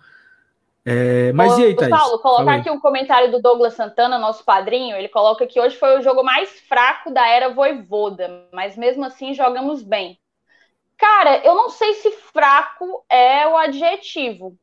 [0.84, 1.90] É, mas Ô, e aí, Thaís?
[1.90, 4.96] Paulo, colocar aqui um comentário do Douglas Santana, nosso padrinho.
[4.96, 9.32] Ele coloca que hoje foi o jogo mais fraco da era Voivoda, mas mesmo assim
[9.32, 10.18] jogamos bem.
[10.98, 14.56] Cara, eu não sei se fraco é o adjetivo.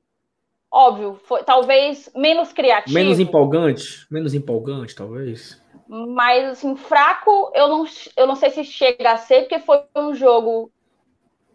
[0.69, 2.93] Óbvio, foi talvez menos criativo.
[2.93, 4.07] Menos empolgante?
[4.09, 5.60] Menos empolgante, talvez.
[5.93, 7.85] Mas, assim, fraco, eu não,
[8.15, 10.71] eu não sei se chega a ser, porque foi um jogo.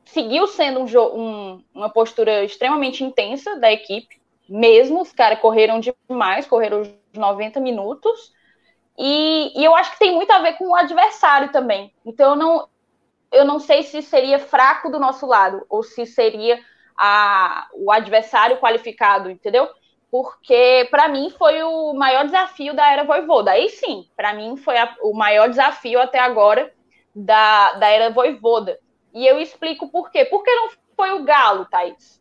[0.05, 0.85] Seguiu sendo um,
[1.19, 5.01] um, uma postura extremamente intensa da equipe, mesmo.
[5.01, 8.31] Os caras correram demais, correram os 90 minutos.
[8.99, 11.95] E, e, eu acho que tem muito a ver com o adversário também.
[12.05, 12.69] Então, eu não,
[13.33, 16.61] eu não sei se seria fraco do nosso lado ou se seria
[16.95, 19.67] a, o adversário qualificado, entendeu?
[20.17, 23.51] Porque para mim foi o maior desafio da era Voivoda.
[23.51, 26.73] Aí sim, para mim foi a, o maior desafio até agora
[27.15, 28.81] da, da era Voivoda.
[29.13, 30.25] E eu explico por quê.
[30.25, 32.19] Por que não foi o Galo, Thaís?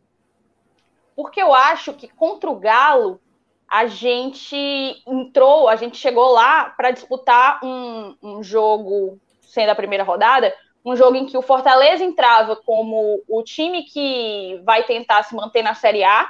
[1.15, 3.21] Porque eu acho que contra o Galo
[3.65, 10.03] a gente entrou, a gente chegou lá para disputar um, um jogo, sendo a primeira
[10.03, 15.33] rodada, um jogo em que o Fortaleza entrava como o time que vai tentar se
[15.33, 16.29] manter na Série A,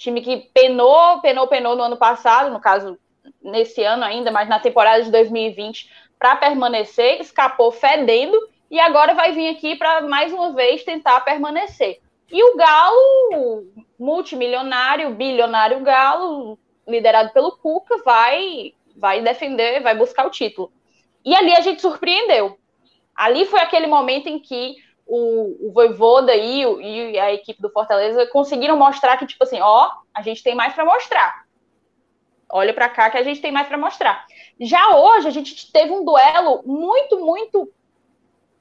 [0.00, 2.98] time que penou, penou, penou no ano passado, no caso,
[3.42, 8.36] nesse ano ainda, mas na temporada de 2020, para permanecer, escapou fedendo
[8.70, 12.00] e agora vai vir aqui para mais uma vez tentar permanecer.
[12.32, 13.66] E o Galo,
[13.98, 20.72] multimilionário, bilionário Galo, liderado pelo Cuca, vai vai defender, vai buscar o título.
[21.24, 22.58] E ali a gente surpreendeu.
[23.14, 24.76] Ali foi aquele momento em que
[25.10, 29.90] o, o Voivoda e, e a equipe do Fortaleza conseguiram mostrar que, tipo assim, ó,
[30.14, 31.44] a gente tem mais para mostrar.
[32.48, 34.24] Olha para cá que a gente tem mais para mostrar.
[34.60, 37.72] Já hoje, a gente teve um duelo muito, muito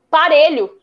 [0.09, 0.79] parelho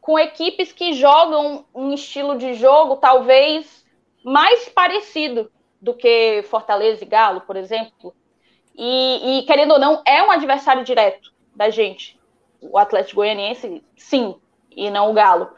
[0.00, 3.84] com equipes que jogam um estilo de jogo talvez
[4.24, 8.14] mais parecido do que Fortaleza e Galo, por exemplo.
[8.76, 12.16] E, e, querendo ou não, é um adversário direto da gente
[12.60, 14.34] o Atlético Goianiense, sim,
[14.76, 15.48] e não o Galo.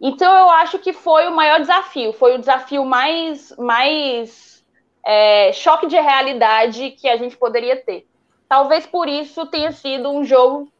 [0.00, 4.64] Então eu acho que foi o maior desafio, foi o desafio mais, mais
[5.04, 8.06] é, choque de realidade que a gente poderia ter.
[8.48, 10.70] Talvez por isso tenha sido um jogo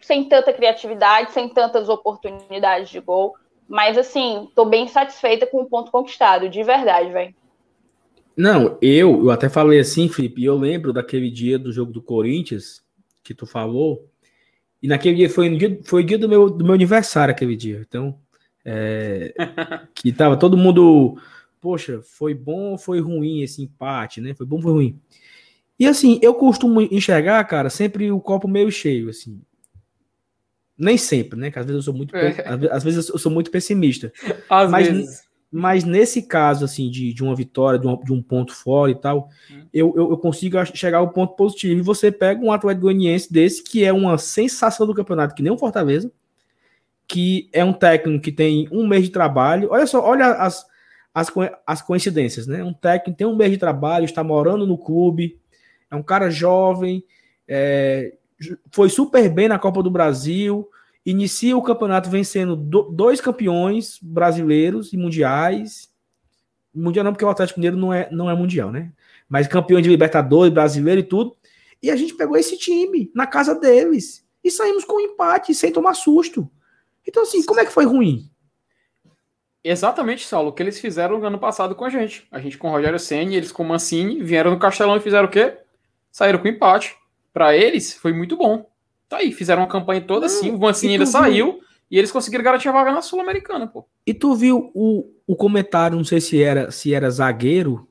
[0.00, 3.34] sem tanta criatividade, sem tantas oportunidades de gol.
[3.68, 7.34] Mas assim, tô bem satisfeita com o ponto conquistado, de verdade, velho.
[8.36, 12.82] Não, eu, eu até falei assim, Felipe, eu lembro daquele dia do jogo do Corinthians
[13.22, 14.10] que tu falou,
[14.82, 17.84] e naquele dia foi, dia, foi o dia do meu, do meu aniversário, aquele dia.
[17.86, 18.18] Então,
[18.64, 19.32] é,
[19.94, 21.16] que tava todo mundo.
[21.60, 24.34] Poxa, foi bom ou foi ruim esse empate, né?
[24.34, 25.00] Foi bom ou foi ruim?
[25.78, 29.40] E assim, eu costumo enxergar, cara, sempre o copo meio cheio, assim.
[30.76, 31.50] Nem sempre, né?
[31.52, 32.44] Que às vezes eu sou muito, é.
[32.72, 34.12] às vezes eu sou muito pessimista.
[34.50, 35.22] Às mas, vezes.
[35.54, 39.28] Mas nesse caso, assim, de, de uma vitória, de, de um ponto fora e tal,
[39.50, 39.66] hum.
[39.72, 41.78] eu, eu, eu, consigo chegar ao ponto positivo.
[41.78, 45.52] E você pega um Atlético Goianiense desse, que é uma sensação do campeonato, que nem
[45.52, 46.10] um Fortaleza,
[47.06, 49.68] que é um técnico que tem um mês de trabalho.
[49.70, 50.66] Olha só, olha as,
[51.14, 51.30] as,
[51.66, 52.64] as coincidências, né?
[52.64, 55.38] Um técnico tem um mês de trabalho, está morando no clube,
[55.90, 57.04] é um cara jovem,
[57.46, 58.14] é,
[58.70, 60.66] foi super bem na Copa do Brasil,
[61.04, 65.90] inicia o campeonato vencendo do, dois campeões brasileiros e mundiais.
[66.74, 68.92] Mundial não, porque o Atlético Mineiro não é, não é mundial, né?
[69.28, 71.36] Mas campeão de Libertadores, brasileiro e tudo.
[71.82, 75.72] E a gente pegou esse time na casa deles e saímos com um empate sem
[75.72, 76.50] tomar susto.
[77.06, 78.30] Então, assim, como é que foi ruim?
[79.64, 82.26] Exatamente, Saulo, o que eles fizeram no ano passado com a gente.
[82.30, 85.26] A gente com o Rogério Senna, eles com o Mancini, vieram no Castelão e fizeram
[85.26, 85.56] o quê?
[86.10, 86.96] Saíram com empate.
[87.32, 88.71] Para eles, foi muito bom.
[89.12, 91.60] Tá aí, fizeram uma campanha toda assim, o Mancini ainda saiu
[91.90, 93.86] e eles conseguiram garantir a vaga na Sul-Americana, pô.
[94.06, 97.86] E tu viu o, o comentário, não sei se era, se era zagueiro,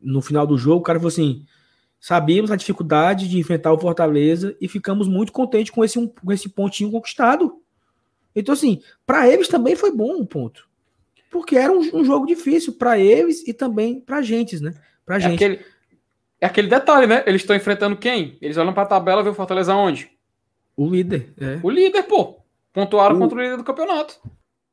[0.00, 1.44] no final do jogo, o cara falou assim:
[1.98, 6.50] sabíamos a dificuldade de enfrentar o Fortaleza e ficamos muito contentes com esse, com esse
[6.50, 7.60] pontinho conquistado.
[8.32, 10.68] Então, assim, para eles também foi bom o ponto.
[11.32, 14.72] Porque era um, um jogo difícil para eles e também pra gente, né?
[15.04, 15.34] Pra é gente.
[15.34, 15.64] Aquele,
[16.40, 17.22] é aquele detalhe, né?
[17.26, 18.36] Eles estão enfrentando quem?
[18.40, 20.10] Eles olham para a tabela e vê o Fortaleza onde?
[20.76, 21.32] O líder.
[21.40, 21.60] É.
[21.62, 22.38] O líder, pô.
[22.72, 23.18] Pontuaram o...
[23.18, 24.20] contra o líder do campeonato.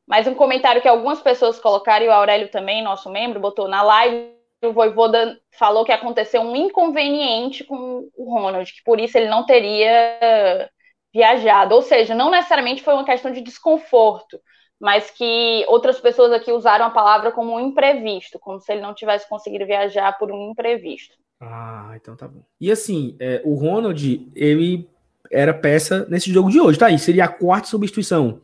[0.06, 3.82] Mas um comentário que algumas pessoas colocaram, e o Aurélio também, nosso membro, botou na
[3.82, 9.30] live, o Voivoda falou que aconteceu um inconveniente com o Ronald, que por isso ele
[9.30, 10.70] não teria
[11.14, 11.76] viajado.
[11.76, 14.40] Ou seja, não necessariamente foi uma questão de desconforto,
[14.80, 18.94] mas que outras pessoas aqui usaram a palavra como um imprevisto, como se ele não
[18.94, 21.16] tivesse conseguido viajar por um imprevisto.
[21.46, 22.44] Ah, então tá bom.
[22.60, 24.90] E assim, é, o Ronald, ele
[25.32, 26.98] era peça nesse jogo de hoje, tá aí.
[26.98, 28.42] Seria a quarta substituição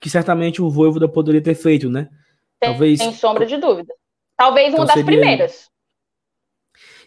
[0.00, 2.10] que certamente o Voivoda poderia ter feito, né?
[2.60, 2.98] Tem, Talvez.
[2.98, 3.94] Sem sombra de dúvida.
[4.36, 5.06] Talvez então uma das seria...
[5.06, 5.70] primeiras.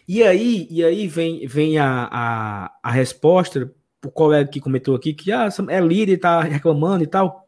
[0.08, 5.12] E aí, e aí vem, vem a, a, a resposta pro colega que comentou aqui
[5.12, 7.46] que ah, é líder, tá reclamando e tal.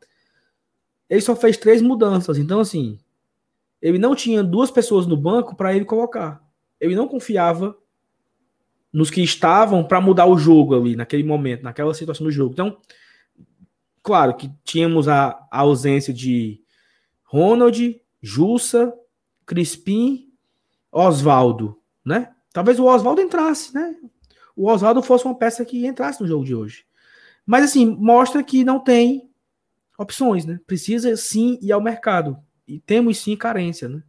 [1.09, 2.39] Ele só fez três mudanças.
[2.39, 2.99] Então, assim,
[3.81, 6.41] ele não tinha duas pessoas no banco para ele colocar.
[6.81, 7.77] Ele não confiava
[8.93, 12.53] nos que estavam para mudar o jogo ali, naquele momento, naquela situação do jogo.
[12.53, 12.79] Então,
[14.03, 16.61] claro que tínhamos a, a ausência de
[17.25, 18.93] Ronald, Jussa,
[19.47, 20.29] Crispim,
[20.91, 22.35] Oswaldo, né?
[22.53, 23.95] Talvez o Oswaldo entrasse, né?
[24.57, 26.85] O Oswaldo fosse uma peça que entrasse no jogo de hoje.
[27.47, 29.31] Mas assim, mostra que não tem
[29.97, 30.59] opções, né?
[30.67, 32.37] Precisa sim ir ao mercado.
[32.67, 34.03] E temos sim carência, né?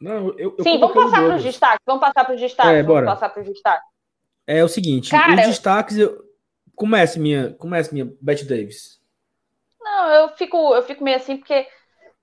[0.00, 1.82] Não, eu, eu sim, vamos passar para os destaques.
[1.86, 2.72] Vamos passar para os destaques.
[2.72, 3.88] É, vamos passar para os destaques.
[4.46, 5.98] É o seguinte, Cara, os destaques.
[5.98, 6.26] Eu...
[6.74, 9.00] Comece minha, comece minha Beth Davis.
[9.80, 11.66] Não, eu fico, eu fico meio assim porque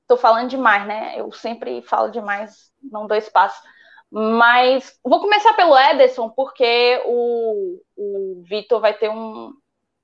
[0.08, 1.16] tô falando demais, né?
[1.18, 3.62] Eu sempre falo demais, não dou espaço.
[4.10, 9.52] Mas vou começar pelo Ederson, porque o, o Vitor vai ter um,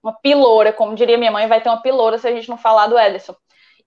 [0.03, 2.87] uma piloura, como diria minha mãe, vai ter uma piloura se a gente não falar
[2.87, 3.35] do Ederson.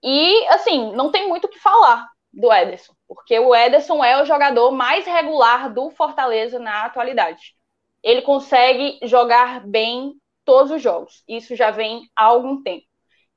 [0.01, 4.25] E, assim, não tem muito o que falar do Ederson, porque o Ederson é o
[4.25, 7.55] jogador mais regular do Fortaleza na atualidade.
[8.03, 11.23] Ele consegue jogar bem todos os jogos.
[11.27, 12.85] Isso já vem há algum tempo.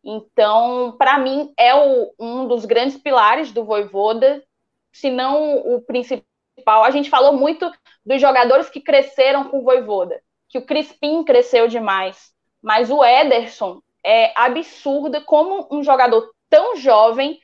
[0.05, 4.43] Então, para mim, é o, um dos grandes pilares do Voivoda,
[4.93, 6.25] se não o principal.
[6.85, 7.71] A gente falou muito
[8.05, 13.81] dos jogadores que cresceram com o Voivoda, que o Crispim cresceu demais, mas o Ederson
[14.05, 17.39] é absurdo como um jogador tão jovem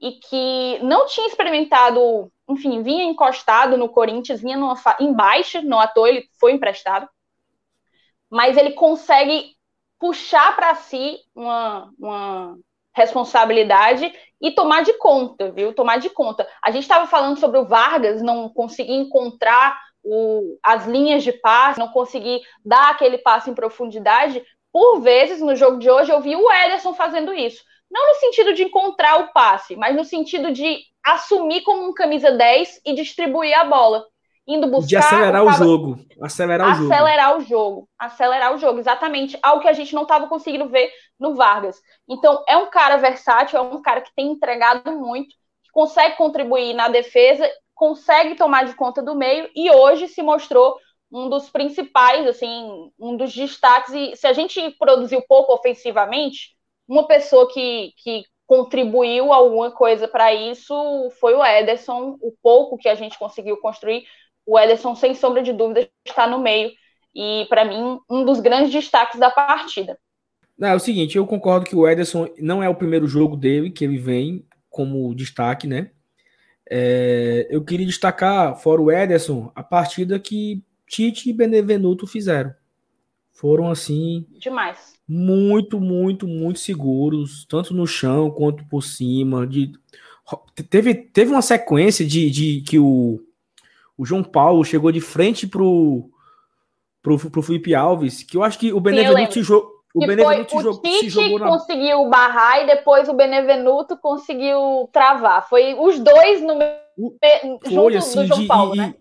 [0.00, 5.80] e que não tinha experimentado, enfim, vinha encostado no Corinthians, vinha numa em baixa, não
[5.80, 7.08] à toa ele foi emprestado,
[8.30, 9.56] mas ele consegue
[9.98, 12.58] puxar para si uma, uma
[12.94, 15.72] responsabilidade e tomar de conta, viu?
[15.72, 16.46] Tomar de conta.
[16.62, 21.78] A gente estava falando sobre o Vargas não conseguir encontrar o, as linhas de passe,
[21.78, 24.42] não conseguir dar aquele passe em profundidade.
[24.72, 27.62] Por vezes, no jogo de hoje, eu vi o Ederson fazendo isso.
[27.90, 32.30] Não no sentido de encontrar o passe, mas no sentido de assumir como um camisa
[32.30, 34.04] 10 e distribuir a bola
[34.48, 34.88] indo buscar.
[34.88, 35.98] De acelerar o, o jogo.
[36.22, 36.92] Acelerar o jogo.
[36.92, 37.88] Acelerar o jogo.
[37.98, 39.38] Acelerar o jogo, exatamente.
[39.42, 41.78] Algo que a gente não estava conseguindo ver no Vargas.
[42.08, 46.72] Então, é um cara versátil, é um cara que tem entregado muito, que consegue contribuir
[46.72, 50.76] na defesa, consegue tomar de conta do meio e hoje se mostrou
[51.12, 53.92] um dos principais, assim, um dos destaques.
[53.92, 56.56] E se a gente produziu pouco ofensivamente,
[56.88, 60.74] uma pessoa que, que contribuiu alguma coisa para isso
[61.20, 64.04] foi o Ederson, o pouco que a gente conseguiu construir
[64.46, 66.72] o Ederson, sem sombra de dúvida, está no meio.
[67.14, 69.98] E, para mim, um dos grandes destaques da partida.
[70.56, 73.70] Não, é o seguinte, eu concordo que o Ederson não é o primeiro jogo dele
[73.70, 75.90] que ele vem como destaque, né?
[76.70, 82.52] É, eu queria destacar, fora o Ederson, a partida que Tite e Benevenuto fizeram.
[83.38, 84.26] Foram assim.
[84.40, 84.94] Demais.
[85.08, 89.46] Muito, muito, muito seguros, tanto no chão quanto por cima.
[89.46, 89.70] De...
[90.68, 93.20] Teve, teve uma sequência de, de que o,
[93.96, 96.10] o João Paulo chegou de frente pro,
[97.00, 99.78] pro, pro Felipe Alves, que eu acho que o Benevenuto se jogou.
[99.94, 101.46] O Benevenuto foi, o Tite jogou na...
[101.46, 105.48] conseguiu barrar e depois o Benevenuto conseguiu travar.
[105.48, 106.54] Foi os dois no
[106.98, 107.16] o,
[107.64, 108.94] junto assim, do João de, Paulo, e, né?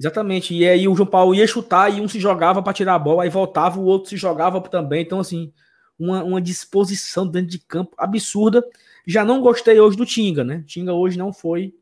[0.00, 0.54] Exatamente.
[0.54, 3.22] E aí o João Paulo ia chutar e um se jogava para tirar a bola,
[3.22, 5.02] aí voltava, o outro se jogava também.
[5.02, 5.52] Então, assim,
[5.98, 8.64] uma, uma disposição dentro de campo absurda.
[9.06, 10.64] Já não gostei hoje do Tinga, né?
[10.66, 11.74] Tinga hoje não foi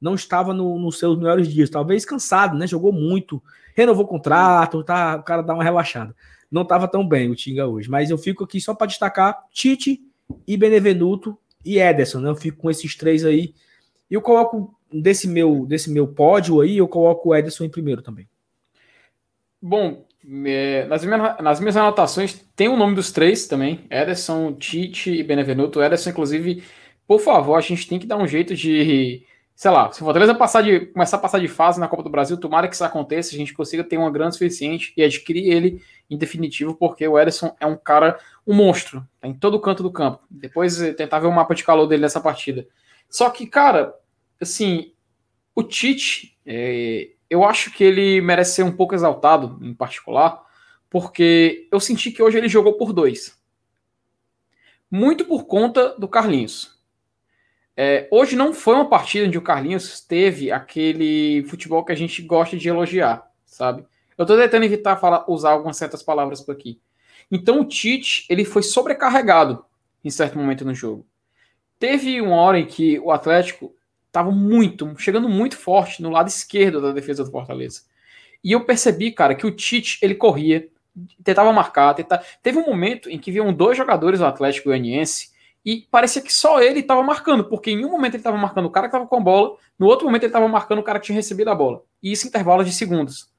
[0.00, 2.66] não estava no, nos seus melhores dias, talvez cansado, né?
[2.66, 3.42] Jogou muito,
[3.74, 6.14] renovou o contrato, tá, o cara dá uma relaxada.
[6.50, 10.00] Não estava tão bem o Tinga hoje, mas eu fico aqui só para destacar Tite
[10.46, 12.30] e Benevenuto e Ederson, né?
[12.30, 13.54] Eu fico com esses três aí.
[14.10, 18.02] E eu coloco desse meu desse meu pódio aí, eu coloco o Ederson em primeiro
[18.02, 18.28] também.
[19.60, 20.06] Bom,
[20.46, 25.22] é, nas, minhas, nas minhas anotações tem o nome dos três também: Ederson, Tite e
[25.22, 25.82] Benevenuto.
[25.82, 26.62] Ederson, inclusive,
[27.06, 29.24] por favor, a gente tem que dar um jeito de
[29.58, 32.08] sei lá, se o Fortaleza passar de, começar a passar de fase na Copa do
[32.08, 35.82] Brasil, tomara que isso aconteça, a gente consiga ter uma grana suficiente e adquirir ele
[36.08, 39.90] em definitivo, porque o Ederson é um cara, um monstro, tá em todo canto do
[39.90, 40.20] campo.
[40.30, 42.68] Depois eh, tentar ver o mapa de calor dele nessa partida.
[43.10, 43.92] Só que, cara,
[44.40, 44.92] assim,
[45.54, 50.44] o Tite, é, eu acho que ele merece ser um pouco exaltado, em particular,
[50.88, 53.38] porque eu senti que hoje ele jogou por dois.
[54.90, 56.78] Muito por conta do Carlinhos.
[57.76, 62.22] É, hoje não foi uma partida onde o Carlinhos teve aquele futebol que a gente
[62.22, 63.84] gosta de elogiar, sabe?
[64.16, 66.80] Eu tô tentando evitar falar, usar algumas certas palavras por aqui.
[67.30, 69.64] Então o Tite, ele foi sobrecarregado
[70.02, 71.06] em certo momento no jogo.
[71.78, 73.72] Teve uma hora em que o Atlético
[74.18, 77.82] estava muito, chegando muito forte no lado esquerdo da defesa do Fortaleza.
[78.42, 80.68] E eu percebi, cara, que o Tite, ele corria,
[81.22, 82.22] tentava marcar, tentava...
[82.42, 85.30] teve um momento em que viam dois jogadores do Atlético Goianiense
[85.64, 88.70] e parecia que só ele estava marcando, porque em um momento ele estava marcando o
[88.70, 91.06] cara que estava com a bola, no outro momento ele estava marcando o cara que
[91.06, 91.82] tinha recebido a bola.
[92.02, 93.30] E isso em intervalos de segundos.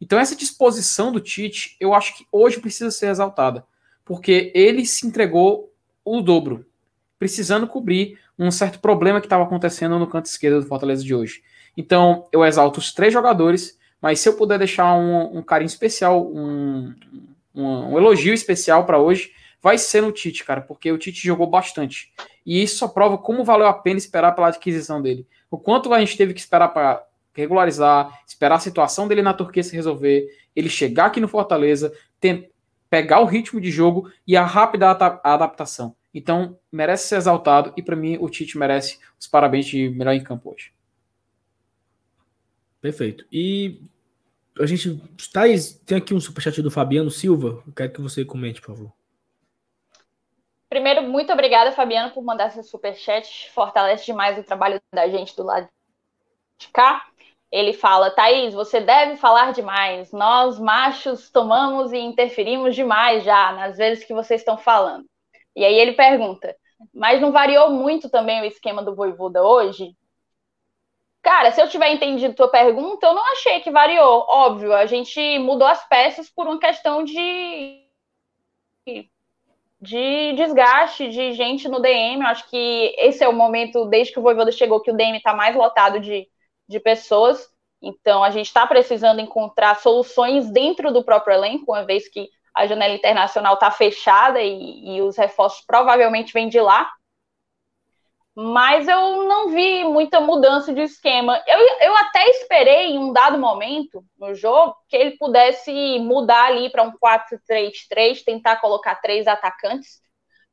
[0.00, 3.64] Então essa disposição do Tite, eu acho que hoje precisa ser exaltada,
[4.04, 5.72] porque ele se entregou
[6.04, 6.66] o dobro,
[7.18, 11.42] precisando cobrir um certo problema que estava acontecendo no canto esquerdo do Fortaleza de hoje.
[11.76, 16.26] Então eu exalto os três jogadores, mas se eu puder deixar um, um carinho especial,
[16.26, 16.94] um,
[17.54, 21.46] um, um elogio especial para hoje vai ser no Tite, cara, porque o Tite jogou
[21.46, 22.12] bastante.
[22.46, 25.26] E isso só prova como valeu a pena esperar pela adquisição dele.
[25.50, 29.62] O quanto a gente teve que esperar para regularizar, esperar a situação dele na Turquia
[29.62, 31.92] se resolver, ele chegar aqui no Fortaleza,
[32.90, 35.94] pegar o ritmo de jogo e a rápida adaptação.
[36.18, 40.24] Então, merece ser exaltado e para mim o Tite merece os parabéns de melhor em
[40.24, 40.72] campo hoje.
[42.80, 43.24] Perfeito.
[43.30, 43.80] E
[44.58, 45.00] a gente.
[45.32, 47.62] Thaís, tem aqui um superchat do Fabiano Silva.
[47.64, 48.92] Eu quero que você comente, por favor.
[50.68, 53.48] Primeiro, muito obrigada, Fabiano, por mandar esse superchat.
[53.52, 55.68] Fortalece demais o trabalho da gente do lado
[56.58, 57.06] de cá.
[57.50, 60.10] Ele fala, Thaís, você deve falar demais.
[60.10, 65.06] Nós, machos, tomamos e interferimos demais já nas vezes que vocês estão falando.
[65.58, 66.54] E aí ele pergunta,
[66.94, 69.96] mas não variou muito também o esquema do Voivoda hoje?
[71.20, 74.24] Cara, se eu tiver entendido tua pergunta, eu não achei que variou.
[74.28, 77.84] Óbvio, a gente mudou as peças por uma questão de
[79.80, 82.20] de desgaste de gente no DM.
[82.20, 85.18] Eu acho que esse é o momento, desde que o Voivoda chegou, que o DM
[85.18, 86.28] está mais lotado de,
[86.68, 87.52] de pessoas.
[87.82, 92.28] Então, a gente está precisando encontrar soluções dentro do próprio elenco, uma vez que
[92.58, 96.90] a janela internacional está fechada e, e os reforços provavelmente vêm de lá
[98.40, 101.42] mas eu não vi muita mudança de esquema.
[101.44, 106.70] Eu, eu até esperei em um dado momento no jogo que ele pudesse mudar ali
[106.70, 110.00] para um 4-3-3, tentar colocar três atacantes,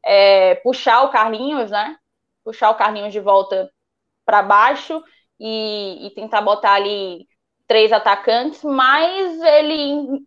[0.04, 1.96] é, puxar o Carlinhos, né?
[2.44, 3.70] Puxar o Carlinhos de volta
[4.26, 5.04] para baixo
[5.40, 7.28] e, e tentar botar ali
[7.68, 10.26] três atacantes, mas ele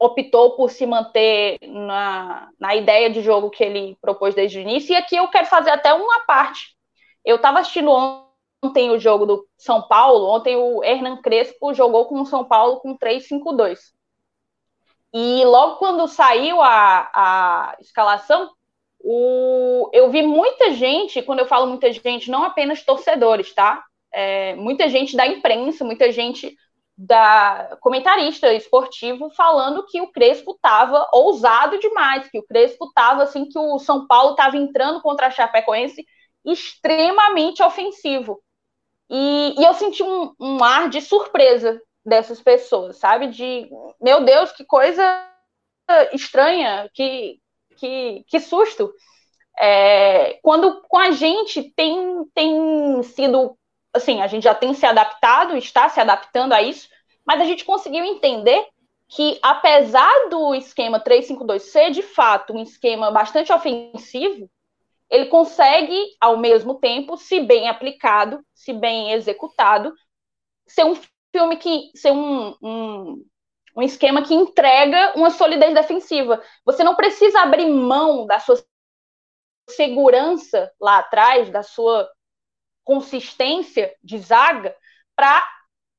[0.00, 4.94] optou por se manter na, na ideia de jogo que ele propôs desde o início.
[4.94, 6.74] E aqui eu quero fazer até uma parte.
[7.22, 7.90] Eu estava assistindo
[8.64, 10.26] ontem o jogo do São Paulo.
[10.26, 13.78] Ontem o Hernan Crespo jogou com o São Paulo com 3-5-2.
[15.12, 18.50] E logo quando saiu a, a escalação,
[19.00, 23.84] o, eu vi muita gente, quando eu falo muita gente, não apenas torcedores, tá?
[24.12, 26.56] É, muita gente da imprensa, muita gente
[27.02, 33.46] da comentarista esportivo falando que o Crespo estava ousado demais, que o Crespo estava assim
[33.46, 36.04] que o São Paulo estava entrando contra a Chapecoense
[36.44, 38.42] extremamente ofensivo.
[39.08, 43.28] E, e eu senti um, um, ar de surpresa dessas pessoas, sabe?
[43.28, 45.02] De meu Deus, que coisa
[46.12, 47.38] estranha, que,
[47.78, 48.92] que, que susto.
[49.58, 53.56] É, quando com a gente tem, tem sido
[53.92, 56.88] assim, a gente já tem se adaptado, está se adaptando a isso,
[57.24, 58.66] mas a gente conseguiu entender
[59.08, 64.48] que, apesar do esquema 352 ser de fato um esquema bastante ofensivo,
[65.10, 69.92] ele consegue, ao mesmo tempo, se bem aplicado, se bem executado,
[70.66, 70.94] ser um
[71.34, 71.90] filme que.
[71.96, 73.24] ser um, um,
[73.76, 76.40] um esquema que entrega uma solidez defensiva.
[76.64, 78.62] Você não precisa abrir mão da sua
[79.68, 82.08] segurança lá atrás, da sua
[82.84, 84.74] consistência de zaga
[85.14, 85.46] para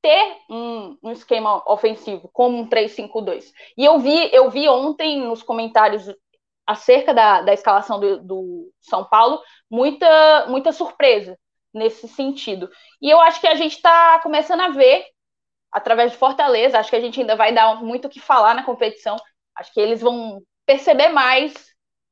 [0.02, 3.52] ter um, um, esquema ofensivo como um 3-5-2.
[3.76, 6.12] E eu vi, eu vi ontem nos comentários
[6.66, 11.38] acerca da, da escalação do, do, São Paulo muita, muita surpresa
[11.72, 12.68] nesse sentido.
[13.00, 15.06] E eu acho que a gente está começando a ver,
[15.70, 18.64] através de Fortaleza, acho que a gente ainda vai dar muito o que falar na
[18.64, 19.16] competição.
[19.56, 21.54] Acho que eles vão perceber mais,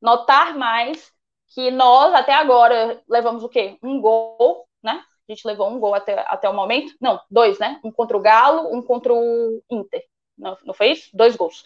[0.00, 1.12] notar mais
[1.50, 3.76] que nós até agora levamos o quê?
[3.82, 5.02] Um gol né?
[5.28, 6.94] A gente levou um gol até, até o momento.
[7.00, 7.78] Não, dois, né?
[7.84, 10.02] Um contra o Galo, um contra o Inter.
[10.36, 11.10] Não, não foi isso?
[11.14, 11.64] Dois gols.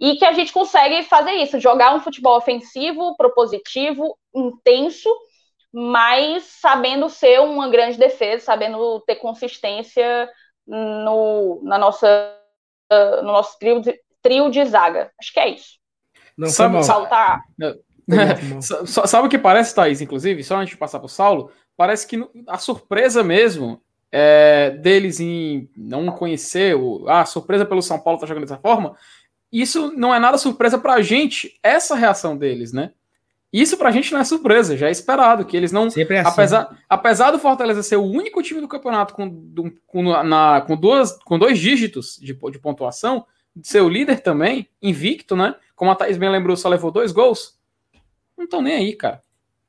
[0.00, 5.10] E que a gente consegue fazer isso, jogar um futebol ofensivo, propositivo, intenso,
[5.72, 10.28] mas sabendo ser uma grande defesa, sabendo ter consistência
[10.66, 12.34] no, na nossa,
[13.22, 15.12] no nosso trio de, trio de zaga.
[15.20, 15.78] Acho que é isso.
[16.36, 17.42] Não, sabe, saltar.
[19.06, 20.42] Sabe o que parece, Thaís, inclusive?
[20.42, 23.80] Só antes de passar para o Saulo, parece que a surpresa mesmo
[24.12, 28.58] é, deles em não conhecer, o, ah, a surpresa pelo São Paulo tá jogando dessa
[28.58, 28.96] forma,
[29.52, 32.92] isso não é nada surpresa para a gente, essa reação deles, né?
[33.52, 35.84] Isso pra gente não é surpresa, já é esperado, que eles não.
[35.84, 36.04] É assim.
[36.24, 39.44] apesar, apesar do Fortaleza ser o único time do campeonato com,
[39.86, 43.26] com, na, com, duas, com dois dígitos de, de pontuação,
[43.60, 45.56] ser o líder também, invicto, né?
[45.74, 47.58] Como a Thaís bem lembrou, só levou dois gols.
[48.40, 49.22] Não estão nem aí, cara.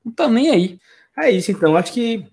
[0.04, 0.80] Não estão nem aí.
[1.18, 1.76] É isso, então.
[1.76, 2.26] Acho que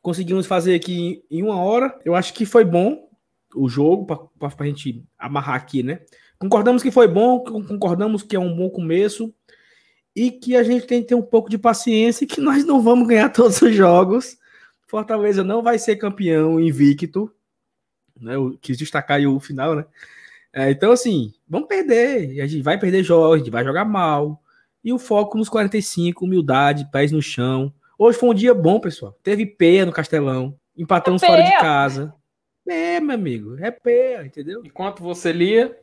[0.00, 1.94] conseguimos fazer aqui em uma hora.
[2.06, 3.06] Eu acho que foi bom
[3.54, 6.00] o jogo, para a gente amarrar aqui, né?
[6.38, 9.32] Concordamos que foi bom, concordamos que é um bom começo
[10.16, 12.80] e que a gente tem que ter um pouco de paciência e que nós não
[12.80, 14.38] vamos ganhar todos os jogos.
[14.86, 17.30] Fortaleza não vai ser campeão invicto,
[18.18, 18.36] né?
[18.36, 19.84] Eu quis destacar aí o final, né?
[20.50, 22.40] É, então, assim, vamos perder.
[22.40, 24.41] A gente vai perder jogos, a gente vai jogar mal.
[24.84, 27.72] E o foco nos 45, humildade, pés no chão.
[27.98, 29.16] Hoje foi um dia bom, pessoal.
[29.22, 30.58] Teve peia no Castelão.
[30.76, 32.14] Empatamos é fora de casa.
[32.68, 33.56] É, meu amigo.
[33.60, 34.62] É peia, entendeu?
[34.64, 35.78] Enquanto você lia.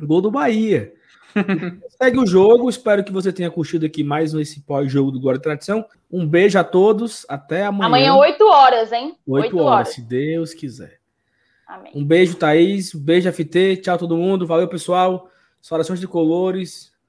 [0.00, 0.92] Gol do Bahia.
[2.00, 2.68] Segue o jogo.
[2.68, 5.84] Espero que você tenha curtido aqui mais esse pós-jogo do Glória e Tradição.
[6.10, 7.26] Um beijo a todos.
[7.28, 7.86] Até amanhã.
[7.86, 9.16] Amanhã, 8 horas, hein?
[9.26, 11.00] 8, 8 horas, horas, se Deus quiser.
[11.66, 11.92] Amém.
[11.94, 12.94] Um beijo, Thaís.
[12.94, 13.78] Um beijo, FT.
[13.78, 14.46] Tchau, todo mundo.
[14.46, 15.28] Valeu, pessoal.
[15.60, 16.92] Saudações de colores.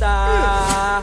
[0.00, 1.02] 싸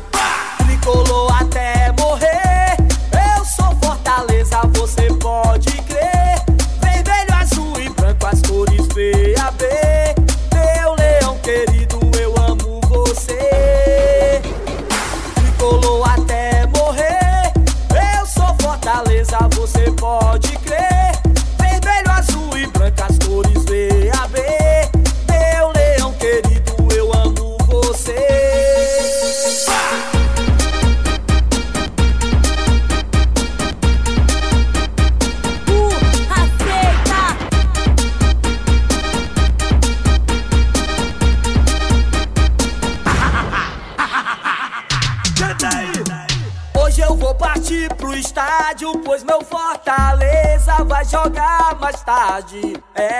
[52.37, 52.77] tarde.
[52.93, 53.16] É,